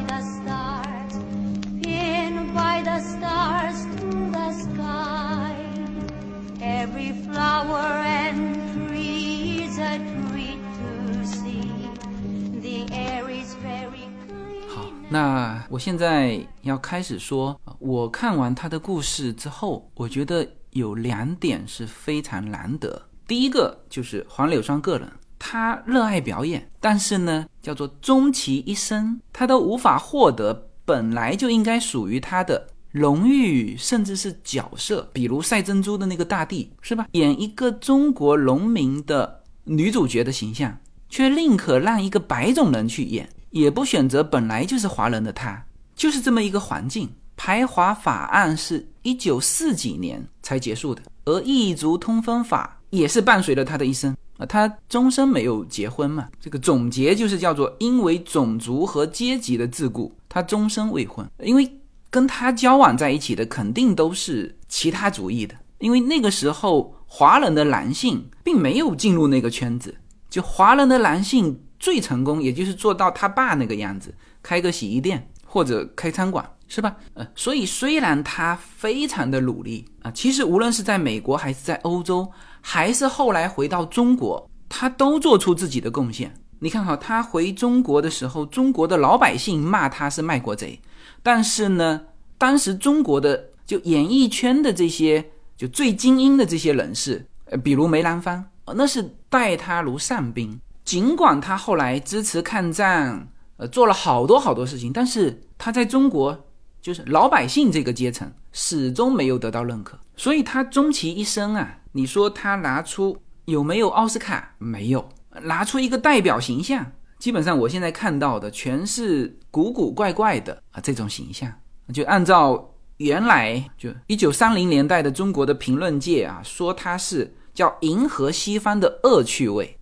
[15.76, 37.06] 我现在要开始说我看完他的故事之后我觉得有两点是非常难得第一个就是黄柳霜个人他热爱表演但是呢叫做终其一生他都无法获得本来就应该属于他的荣誉，甚至是角色，比如赛珍珠的那个大地，是吧？
[37.12, 40.78] 演一个中国农民的女主角的形象，
[41.10, 47.10] 却宁可让一个白种人去演，也不选择本来就是华人的他，就是这么一个环境。
[47.38, 56.28] 排华法案是一九四几年才结束的，而异族通婚法也是伴随了他的一生啊，他终身没有结婚嘛。
[56.38, 60.12] 这个总结就是叫做因为种族和阶级的桎梏。
[60.28, 61.80] 他终身未婚，因为
[62.10, 69.96] 跟他交往在一起的肯定都是其他族裔的，因为那个时候华人的男性并没有进入那个圈子，
[70.30, 74.12] 就华人的男性最成功，也就是做到他爸那个样子，
[74.42, 76.96] 开个洗衣店或者开餐馆，是吧？
[77.14, 82.28] 呃，所以虽然他非常的努力啊，其实无论是在美国还是在欧洲，
[82.60, 86.34] 还是后来回到中国，他都做出自己的贡献。
[86.58, 90.80] 你看哈，他回中国的时候，中国的老百姓骂他是卖国贼，
[91.22, 92.02] 但是呢，
[92.40, 95.24] 当时中国的就演艺圈的这些
[95.56, 100.60] 就最精英的这些人士，呃，比如梅兰芳，那是待他如上宾。
[100.86, 103.28] 尽管他后来支持抗战，
[103.58, 106.48] 呃，做了好多好多事情，但是他在中国
[106.82, 114.54] 就是老百姓这个阶层始终没有得到认可，所以他终其一生啊，你说他拿出有没有奥斯卡？
[114.60, 115.10] 没有。
[115.42, 121.52] 拿出一个代表形象，基本上我现在看到的全是古古怪怪的啊，这种形象
[121.92, 129.78] 就按照原来就一九三零年代的中国的评论界啊，说他是叫迎合西方的恶趣味，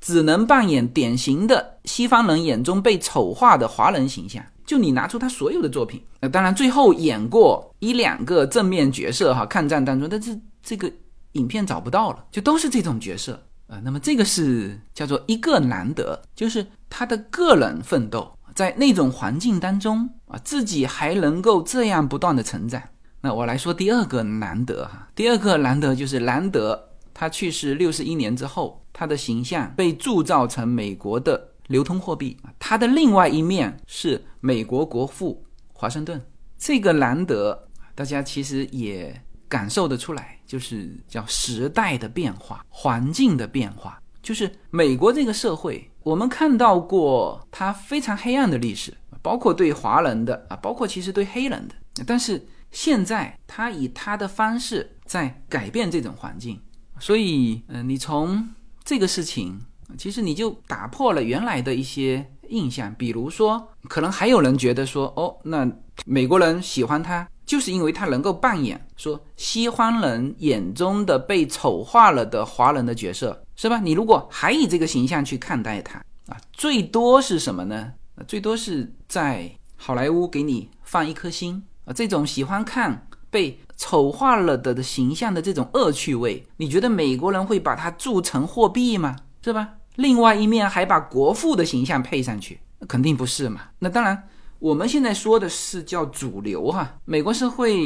[0.00, 10.90] 只能扮演典型的西方人眼中被丑化的华人形象，就你拿出他所有的作品，呃，当然最后演过一两个正面角色哈，抗战当中，但是这个
[11.32, 13.80] 影片找不到了，就都是这种角色啊。
[13.82, 22.82] 那么这个是叫做一个难得，就是他的个人奋斗，在那种环境当中啊，自己还能够这样不断的成长。
[23.20, 26.87] 那我来说第二个难得哈，第二个难得就是难得
[27.20, 31.54] 他去世六十一年之后，他的形象被铸造成美国的。
[31.66, 35.44] 流通货币，他的另外一面是美国国父
[35.74, 36.18] 华盛顿。
[36.56, 44.00] 这个难得，大家其实也感受得出来，就是叫时代的变化、环境的变化。
[44.22, 51.74] 就是美国这个社会，我们看到过它非常黑暗的历史，包括对华人的啊，包括其实对黑人的。
[52.06, 56.58] 但是现在，他以他的方式在改变这种环境。
[57.00, 58.48] 所以，嗯，你从
[58.84, 59.60] 这个事情。
[59.96, 65.66] 其实你就打破了原来的一些印象，比如说，可能还有人觉得说，哦，那
[66.04, 73.80] 美国人喜欢他，就是因为他能够扮演说西方人眼中的被丑化了的华人的角色，是吧？
[73.80, 77.90] 你如果还以这个形象去看待他啊，最多是什么呢？
[78.26, 89.16] 最多是在好莱坞给你放一颗心啊，这种喜欢看被丑化了的的形象的这种恶趣味，你觉得美国人会把它铸成货币吗？
[89.42, 89.76] 是吧？
[89.94, 93.62] 另外一面还把国父的形象配上去，肯定不是嘛。
[93.78, 94.22] 那当然，
[94.58, 96.96] 我们现在说的是叫主流哈。
[97.04, 97.76] 美国社会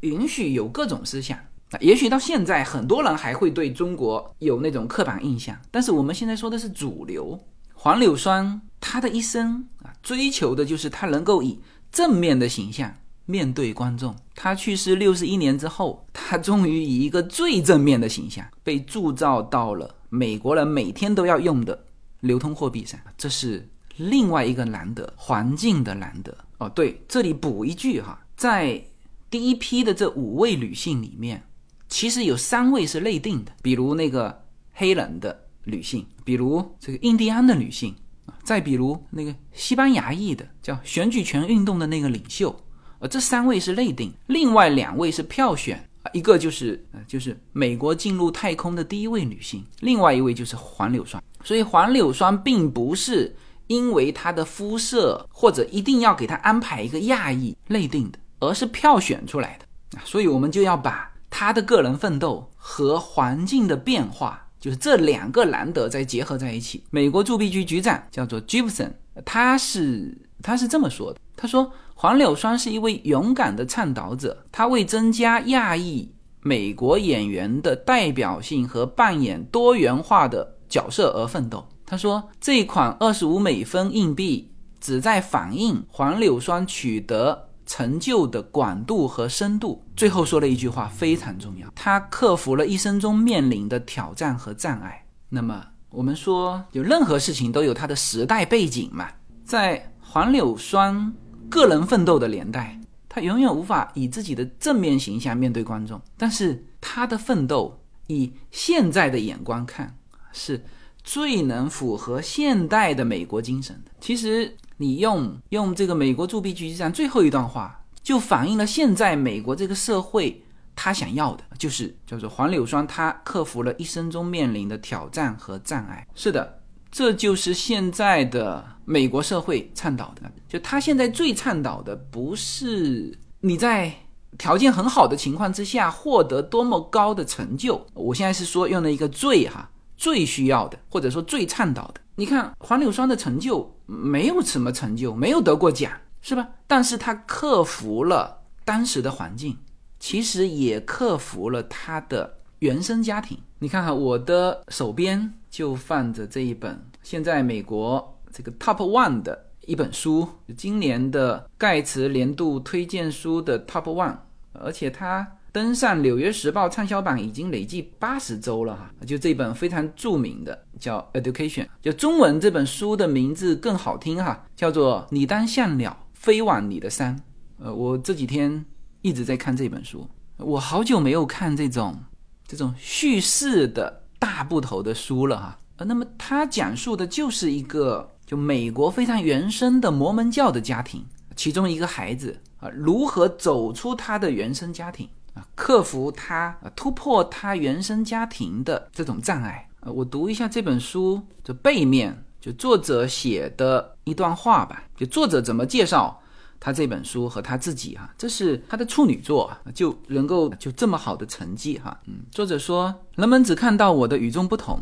[0.00, 1.38] 允许有各种思想，
[1.80, 5.56] 也许到现在很多人还会对中国有那种刻板印象。
[5.70, 7.38] 但是我们现在说的是主流。
[7.72, 11.58] 黄柳霜他的一生啊，追求的就是他能够以
[11.90, 12.94] 正面的形象
[13.30, 14.14] 面对观众。
[14.34, 19.94] 他去世六十一年之后， 他终于以一个最正面的形象被铸造到了。
[20.12, 21.86] 美国人每天都要用的
[22.18, 26.68] 流通货币上，这是另外一个难得环境的难得哦。
[26.68, 28.82] 对，这里补一句哈，在
[29.30, 31.44] 第一批的这五位女性里面，
[31.88, 37.94] 其实有三位是内定的，比如那个黑人的女性，比如这个印第安的女性，
[38.42, 42.60] 再比如那个西班牙裔的叫选举权运动的那个领袖，
[43.00, 45.84] 呃，这三位是内定，另外两位是票选。
[46.14, 51.22] 一个就是，就是美国进入太空的第一位女性，另外一位就是黄柳霜。
[51.44, 53.36] 所以黄柳霜并不是
[53.66, 59.98] 因为她的肤色或者一定要给她安排一个亚裔内定的，而是票选出来的。
[60.04, 66.82] 所以我们就要把她的个人奋斗和环境的变化，就是这两个难得再结合在一起。
[66.90, 68.92] 美国铸币局局长叫做 Gibson，
[69.26, 71.70] 他是他是这么说的，他说。
[72.02, 81.62] 黄柳霜是一位勇敢的倡导者，他为增加亚裔美国演员的代表性和扮演多元化的角色而奋斗。
[81.84, 95.04] 他说：“这款二十五美分硬币旨在反映黄柳霜取得成就的广度和深度。”最后说了一句话非常重要：他克服了一生中面临的挑战和障碍。
[95.28, 99.06] 那么我们说，有任何事情都有它的时代背景嘛？
[99.44, 101.12] 在黄柳霜。
[101.50, 106.00] 个人奋斗的年代，他永远无法以自己的正面形象面对观众。
[106.16, 109.94] 但是他的奋斗，以现在的眼光看，
[110.32, 110.64] 是
[111.02, 113.90] 最能符合现代的美国精神的。
[114.00, 120.42] 其实，你用用这个美国铸币局长最后一段话，就反映了现在美国这个社会
[120.76, 126.06] 他想要的，就是叫做黄柳霜，他克服了一生中面临的挑战和障碍。
[126.14, 126.58] 是的。
[126.92, 133.90] 这就是现在的美国社会倡导的，就他现在最倡导的不是你在
[134.36, 142.00] 条件很好的情况之下获得多么高的成就，我现在是说用了一个最哈最需要的，或者说最倡导的。
[142.16, 145.90] 你看黄柳霜的成就没有什么成就，没有得过奖，
[146.20, 146.48] 是吧？
[146.66, 149.56] 但是他克服了当时的环境，
[149.98, 153.38] 其实也克服了他的原生家庭。
[153.60, 155.32] 你看哈，我的手边。
[155.50, 164.16] 就放着这一本现在美国这个 Top One 的一本书，今年的盖茨年度推荐书的 Top One，
[164.52, 168.90] 而且它登上《纽约时报》畅销榜已经累计八十周了哈。
[169.06, 177.16] 就这本非常著名的叫 Education，就中文这本书的名字更好听哈，叫做《你当像鸟飞往你的山》。
[177.60, 178.64] 呃，我这几天
[179.02, 180.04] 一直在看这本书，
[180.38, 181.96] 我好久没有看这种
[182.44, 184.00] 这种叙事的。
[184.18, 191.04] 大部头的书了哈，呃，那么它讲述的就是一个就美国非常原生的摩门教的家庭，
[191.34, 199.90] 其中一个孩子啊，如何走出他的原生家庭啊，克服他，突破他原生家庭的这种障碍啊。
[199.90, 204.84] 我读一下这本书的背面就作者写的一段话吧。
[204.96, 206.16] 就作者怎么介绍
[206.60, 208.14] 他这本书和他自己啊？
[208.16, 212.00] 这是他的处女作，就能够就这么好的成绩哈。
[212.06, 214.78] 嗯，作者说，人们只看到我的与众不同，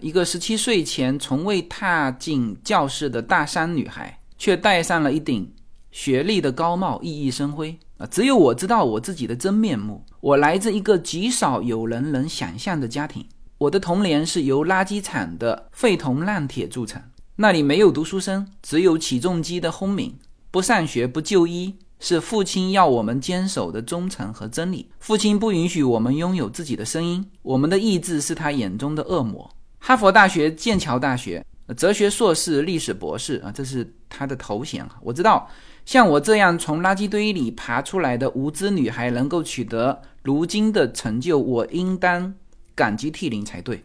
[0.00, 5.52] 一个十七岁前从未踏进教室的大三女孩，却戴上了一顶
[5.90, 8.06] 学历的高帽，熠熠生辉啊。
[8.06, 10.04] 只有我知道我自己的真面目。
[10.20, 13.24] 我来自一个极少有人能想象的家庭。
[13.58, 17.00] 我的童年是由垃圾场的废铜烂铁铸成，
[17.36, 20.14] 那里没有读书声，只有起重机的轰鸣。
[20.50, 24.90] 不上学不就医是父亲要我们坚守的忠诚和真理。
[24.98, 29.50] 父亲不允许我们拥有自己的声音，我们的意志是他眼中的恶魔。
[29.86, 31.44] 哈佛大学、剑桥大学，
[31.76, 34.96] 哲学硕士、历史博士啊，这是他的头衔啊。
[35.02, 35.46] 我知道，
[35.84, 42.34] 像我这样从垃圾堆里爬出来的无知女孩能够取得如今的成就，我应当。
[42.74, 43.84] 感激涕零才对，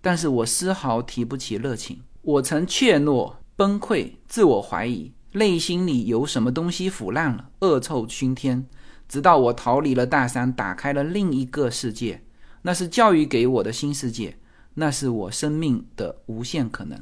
[0.00, 2.00] 但是我丝毫提不起热情。
[2.22, 8.64] 我曾怯懦、崩溃、自我怀疑，内心里有什么东西腐烂了，恶臭熏天。
[9.08, 12.22] 直到我逃离了大山，打开了另一个世界，
[12.62, 14.38] 那是教育给我的新世界，
[14.74, 16.98] 那是我生命的无限可能。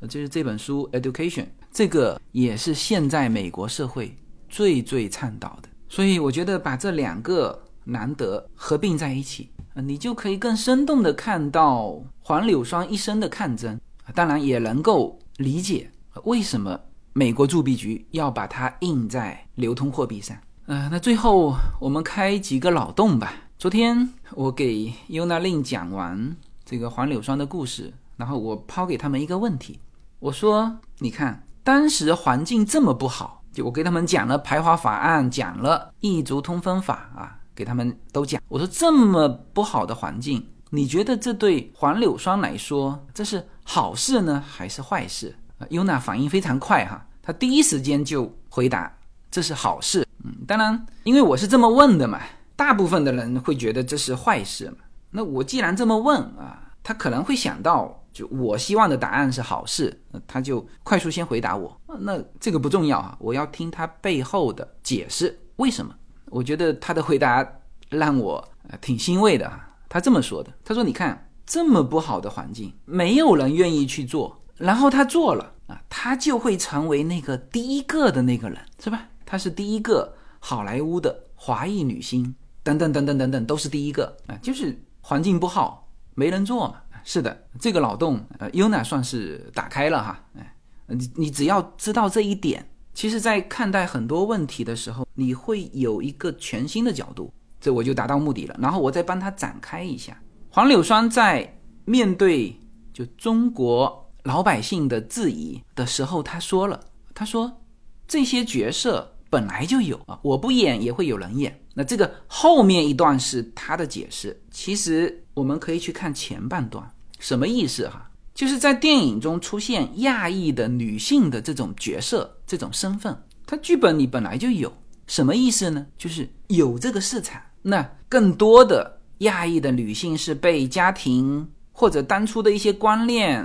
[0.00, 4.16] 呃，这是这本书《Education》，这个也是现在美国社会
[4.48, 5.68] 最最倡导的。
[5.88, 9.48] 所以我觉得把这两个难得合并在一起。
[9.74, 13.80] 你就可以更生动地看到黄柳霜一生的抗争，
[14.14, 15.90] 当然也能够理解
[16.24, 16.78] 为什么
[17.12, 20.36] 美国铸币局要把它印在流通货币上。
[20.66, 23.32] 呃，那最后我们开几个脑洞吧。
[23.58, 26.36] 昨天我给尤娜令讲完
[26.70, 29.80] 这个黄柳霜的故事，然后我抛给他们一个问题，
[30.20, 37.38] 我说：你看，当时环境这么不好，就我给他们讲了排华法案，讲了异族通分法啊。
[37.56, 45.34] 给他们都讲，我说这么不好的环境，你觉得这对黄柳霜来说这是好事呢，还是坏事？
[45.70, 48.96] 尤娜反应非常快哈，他第一时间就回答
[49.28, 50.06] 这是好事。
[50.22, 52.20] 嗯，当然，因为我是这么问的嘛，
[52.54, 54.76] 大部分的人会觉得这是坏事嘛。
[55.10, 61.80] 那我既然这么问啊，他可能会想到，就我希望的答案是好事，他就快速先回答我。
[61.98, 65.94] 那这个不重要啊，我要听他背后的解释，为什么？
[66.26, 67.46] 我觉得他的回答
[67.88, 68.46] 让我
[68.80, 69.66] 挺欣慰的啊。
[69.88, 79.08] 他这么说的：“他说，你看这么不好的环境，没有人愿意去做，然后他做了啊，他就会成为那个第一个的那个人，是吧？
[79.26, 82.32] 他是第一个好莱坞的华裔女星，
[82.62, 84.38] 等等等等等等，都是第一个啊。
[84.40, 86.82] 就是环境不好，没人做嘛。
[87.02, 90.22] 是的，这个脑洞，呃，优娜算是打开了哈。
[90.38, 90.54] 哎，
[90.86, 98.56] 你你只要知道这一点。”其实，在看待很多问题的时候，你会有一个全新的角度，这我就达到目的了。
[98.60, 100.20] 然后我再帮他展开一下。
[100.50, 102.54] 黄柳霜在面对
[102.92, 106.78] 就中国老百姓的质疑的时候，他说了
[107.14, 107.62] ：“他说
[108.06, 114.38] 这些角色本来就有啊，我不演也会有人演。”那这个后面一段是他的解释。
[114.50, 116.86] 其实我们可以去看前半段，
[117.18, 118.10] 什么意思哈？
[118.34, 123.16] 就是在电影中出现亚裔的女性的这种角色、这种身份，
[123.46, 124.72] 它剧本里本来就有。
[125.06, 125.86] 什么意思呢？
[125.98, 133.42] 就是有这个市场，那更多的亚裔的女性是被家庭或者当初的一些观念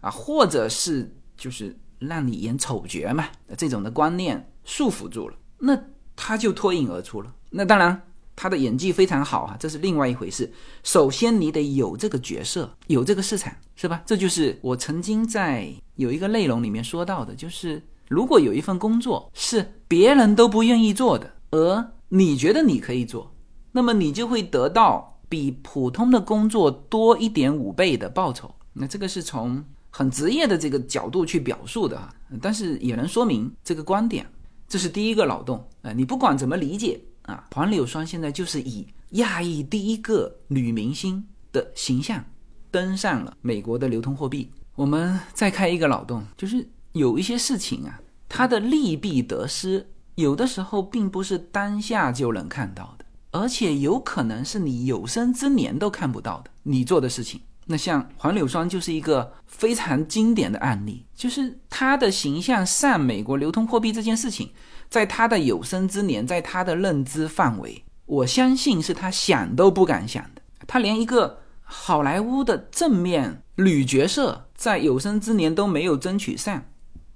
[0.00, 5.78] 啊，或者是就是让你演丑角嘛这种的观念束缚住了，那
[6.16, 7.32] 他就脱颖而出了。
[7.50, 8.02] 那当然。
[8.36, 10.52] 他的演技非常好啊，这是另外一回事。
[10.82, 14.02] 首先，你得有这个角色，有这个市场，是吧？
[14.04, 23.32] 这就是我曾经在有一个内容里面说到的，就是如果有一份工作是别人都不愿意做的，而你觉得你可以做，
[23.70, 28.52] 那么你就会得到比普通的工作多一点五倍的报酬。
[28.72, 32.12] 那这个是从很职业的这个角度去表述的啊，
[32.42, 34.26] 但是也能说明这个观点。
[34.74, 37.00] 这是第一个脑洞啊，你不管怎么理解。
[37.22, 42.24] 啊，黄柳霜现在就是以亚裔第一个女明星的形象
[42.72, 44.50] 登上了美国的流通货币。
[44.74, 56.50] 我们再开一个脑洞，就是有一些事情啊，它的利弊得失，有的时候并不是当下就能看到的，而且有可能是你有生之年都看不到的。
[56.64, 64.50] 你做的事情，那像黄柳霜就是一个非常经典的案例，就是她的形象上美国流通货币这件事情。
[64.90, 70.42] 在他的有生之年，在他的认知范围，我相信是他想都不敢想的。
[70.68, 76.62] 他连一个好莱坞的正面女角色，在有生之年都没有争取上。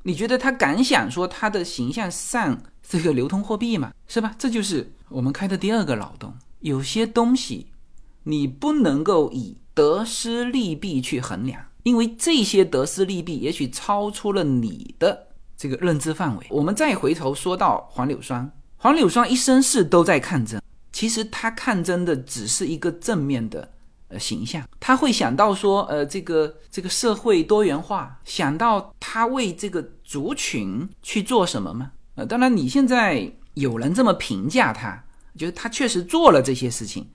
[0.02, 3.92] 你觉得他敢想说他的形象上这个流通货币吗？
[4.08, 4.34] 是吧？
[4.36, 6.34] 这就是我们开的第二个脑洞。
[6.60, 7.68] 有些东西，
[8.24, 11.62] 你不能够以得失利弊去衡量。
[11.84, 16.46] 因为这些得失利弊也许超出了你的这个认知范围。
[16.50, 20.60] 我们再回头说到黄柳霜，黄柳霜一生是都在抗争，
[20.92, 23.70] 其实他抗争的只是一个正面的
[24.08, 31.92] 呃形象，他会想到说，呃，这个这个社会多元化，想到他为这个族群去做什么吗？
[32.16, 35.02] 呃，当然你现在有人这么评价他，
[35.38, 37.08] 觉得他确实做了这些事情，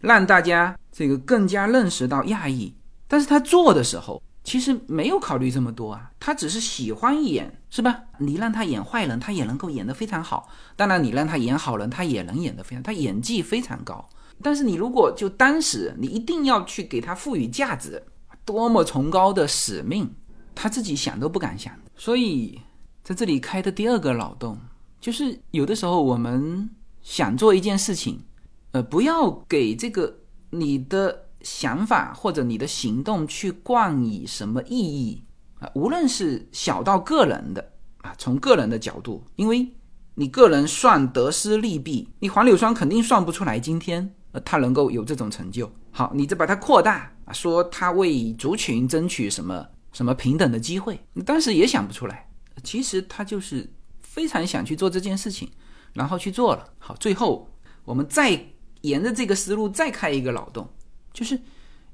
[0.00, 2.74] 让大家这个更加认识到亚裔。
[3.06, 8.00] 但是他做的时候，其实没有考虑这么多啊，他只是喜欢演，是吧？
[8.18, 10.48] 你让他演坏人，他也能够演得非常好。
[10.76, 14.08] 当然，你让他演好人，他也能演得非常，他演技非常高。
[14.42, 18.02] 但是你如果就当时你一定要去给他赋予价值，
[18.44, 20.08] 多么崇高的使命，
[20.54, 21.74] 他自己想都不敢想。
[21.96, 22.60] 所以
[23.02, 24.58] 在这里开的第二个脑洞，
[25.00, 26.70] 就是有的时候我们
[27.02, 28.20] 想做一件事情，
[28.72, 30.18] 呃，不要给这个
[30.50, 31.24] 你的。
[31.42, 35.22] 想法或者你的行动去冠以什么意义
[35.60, 35.70] 啊？
[35.72, 37.64] 无论是小到个人的
[37.98, 39.72] 啊，从个人的角度，因为
[40.16, 45.70] 你个人算得失利弊，你黄柳霜肯定算不出来今天呃他能够有这种成就。
[45.92, 52.28] 好，你再把它扩大啊，说他为族群争取什么什么平等的机会，你当时也想不出来。
[52.64, 55.48] 其实他就是非常想去做这件事情，
[55.92, 56.68] 然后去做了。
[56.78, 57.48] 好，最后
[57.84, 58.44] 我们再
[58.82, 60.68] 沿着这个思路再开一个脑洞。
[61.12, 61.40] 就是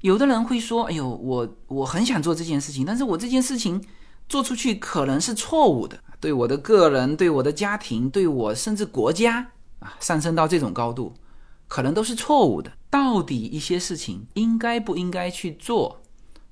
[0.01, 3.83] 有的人会说：“哎呦，我我很想做这件事情，但是我这件事情
[4.29, 11.13] 做出去可能是错误的，对我的个人、对我的家庭、对我甚至国家啊，上升到这种高度，
[11.67, 12.71] 可能都是错误的。
[12.89, 16.01] 到底一些事情应该不应该去做？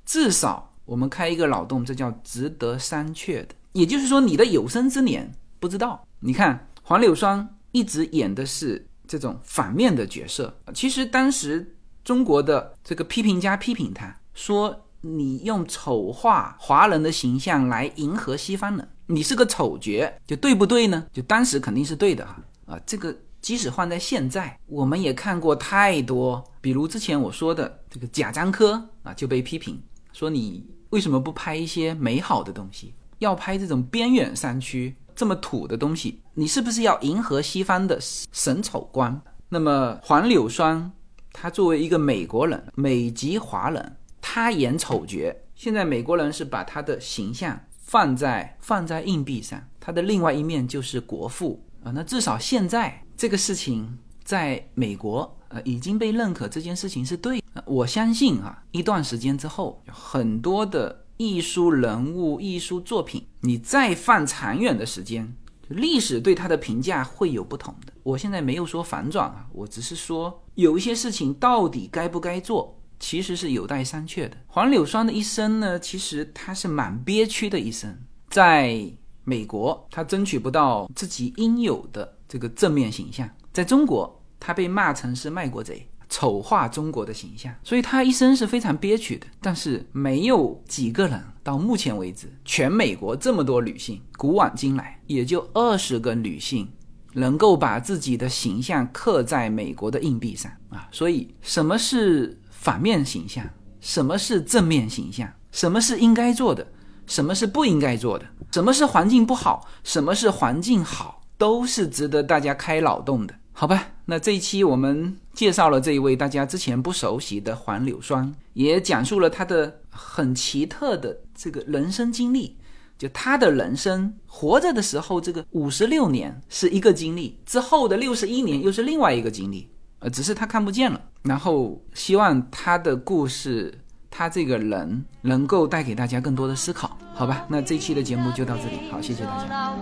[0.05, 3.49] 至少我们开一个脑洞，这叫值得商榷的。
[3.73, 6.05] 也就是说，你的有生之年不知道。
[6.19, 21.07] 你看黄柳霜一直演的是这种反面的角色，其实当时。”中国的这个批评家批评他说：“你用丑化华人的形象来迎合西方人，你是个丑角，就对不对呢？
[21.13, 22.77] 就当时肯定是对的哈啊！
[22.85, 28.73] 这个即使换在现在，我们也看过太多，比如之前我说的这个贾樟柯
[29.03, 29.81] 啊，就被批评
[30.11, 36.21] 说你为什么不拍一些美好的东西，要拍这种边远山区这么土的东西？
[36.33, 39.21] 你是不是要迎合西方的审丑观？
[39.49, 40.91] 那么黄柳霜。”
[41.35, 45.35] 他作为一个美国人，美籍华人，他演丑角。
[45.55, 51.91] 现在美国人是把他的形象放在放在硬币上，他的另外一面就是国父啊。
[51.91, 57.41] 那至少现在这个事情在美国呃已经被认可，这件事情是对。
[57.65, 65.35] 我相信啊，一段时间之后，很多的艺术人物、艺术作品，你再放长远的时间。
[65.69, 67.93] 历史对他的评价会有不同的。
[68.03, 74.37] 我现在没有说反转啊，我只是说有一些事情到底该不该做，其实是有待商榷的。
[74.47, 77.97] 黄柳霜的一生呢，其实他是蛮憋屈的一生。
[78.29, 78.85] 在
[79.23, 85.87] 美国，他争取不到自己应有的这个正面形象；在中国，他被骂成是卖国贼。
[86.13, 89.25] 丑化中国的形象，所以他一生是非常憋屈的。
[89.41, 96.71] 但是没有几个人到目前为止，全美国这么多女性，古往今来也就二十个女性
[97.13, 100.87] 能够把自己的形象刻在美国的硬币上啊。
[100.91, 103.43] 所以什么是反面形象？
[103.81, 105.27] 什么是正面形象？
[105.51, 106.67] 什么是应该做的？
[107.07, 108.25] 什么是不应该做的？
[108.51, 109.67] 什么是环境不好？
[109.83, 111.23] 什么是环境好？
[111.39, 113.33] 都是值得大家开脑洞的。
[113.51, 122.57] 好吧，那这一期我们介绍了这一位大家之前不熟悉的黄柳霜，也讲述了他的很奇特的这个人生经历。
[122.95, 129.67] 就他的人生活着的时候，这个五十六年是一个经历，之后的六十一年又是另外一个经历，
[129.99, 131.01] 呃，只是他看不见了。
[131.23, 133.73] 然后希望他的故事，
[134.11, 136.97] 他这个人能够带给大家更多的思考。
[137.13, 139.73] 好吧，那这期的节目就到这里，好，谢谢大家。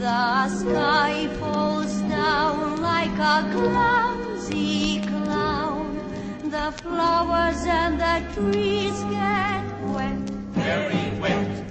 [0.00, 6.00] The sky falls down like a clumsy clown.
[6.42, 10.16] The flowers and the trees get wet.
[10.56, 11.64] Very wet.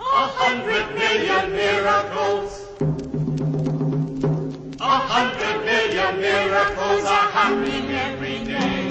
[0.00, 2.66] A hundred million miracles.
[4.80, 8.90] A hundred million miracles are happening every day.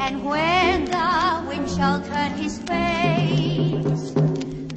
[0.00, 4.21] And when the wind shall turn his face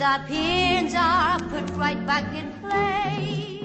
[0.05, 3.64] the pins are put right back in place.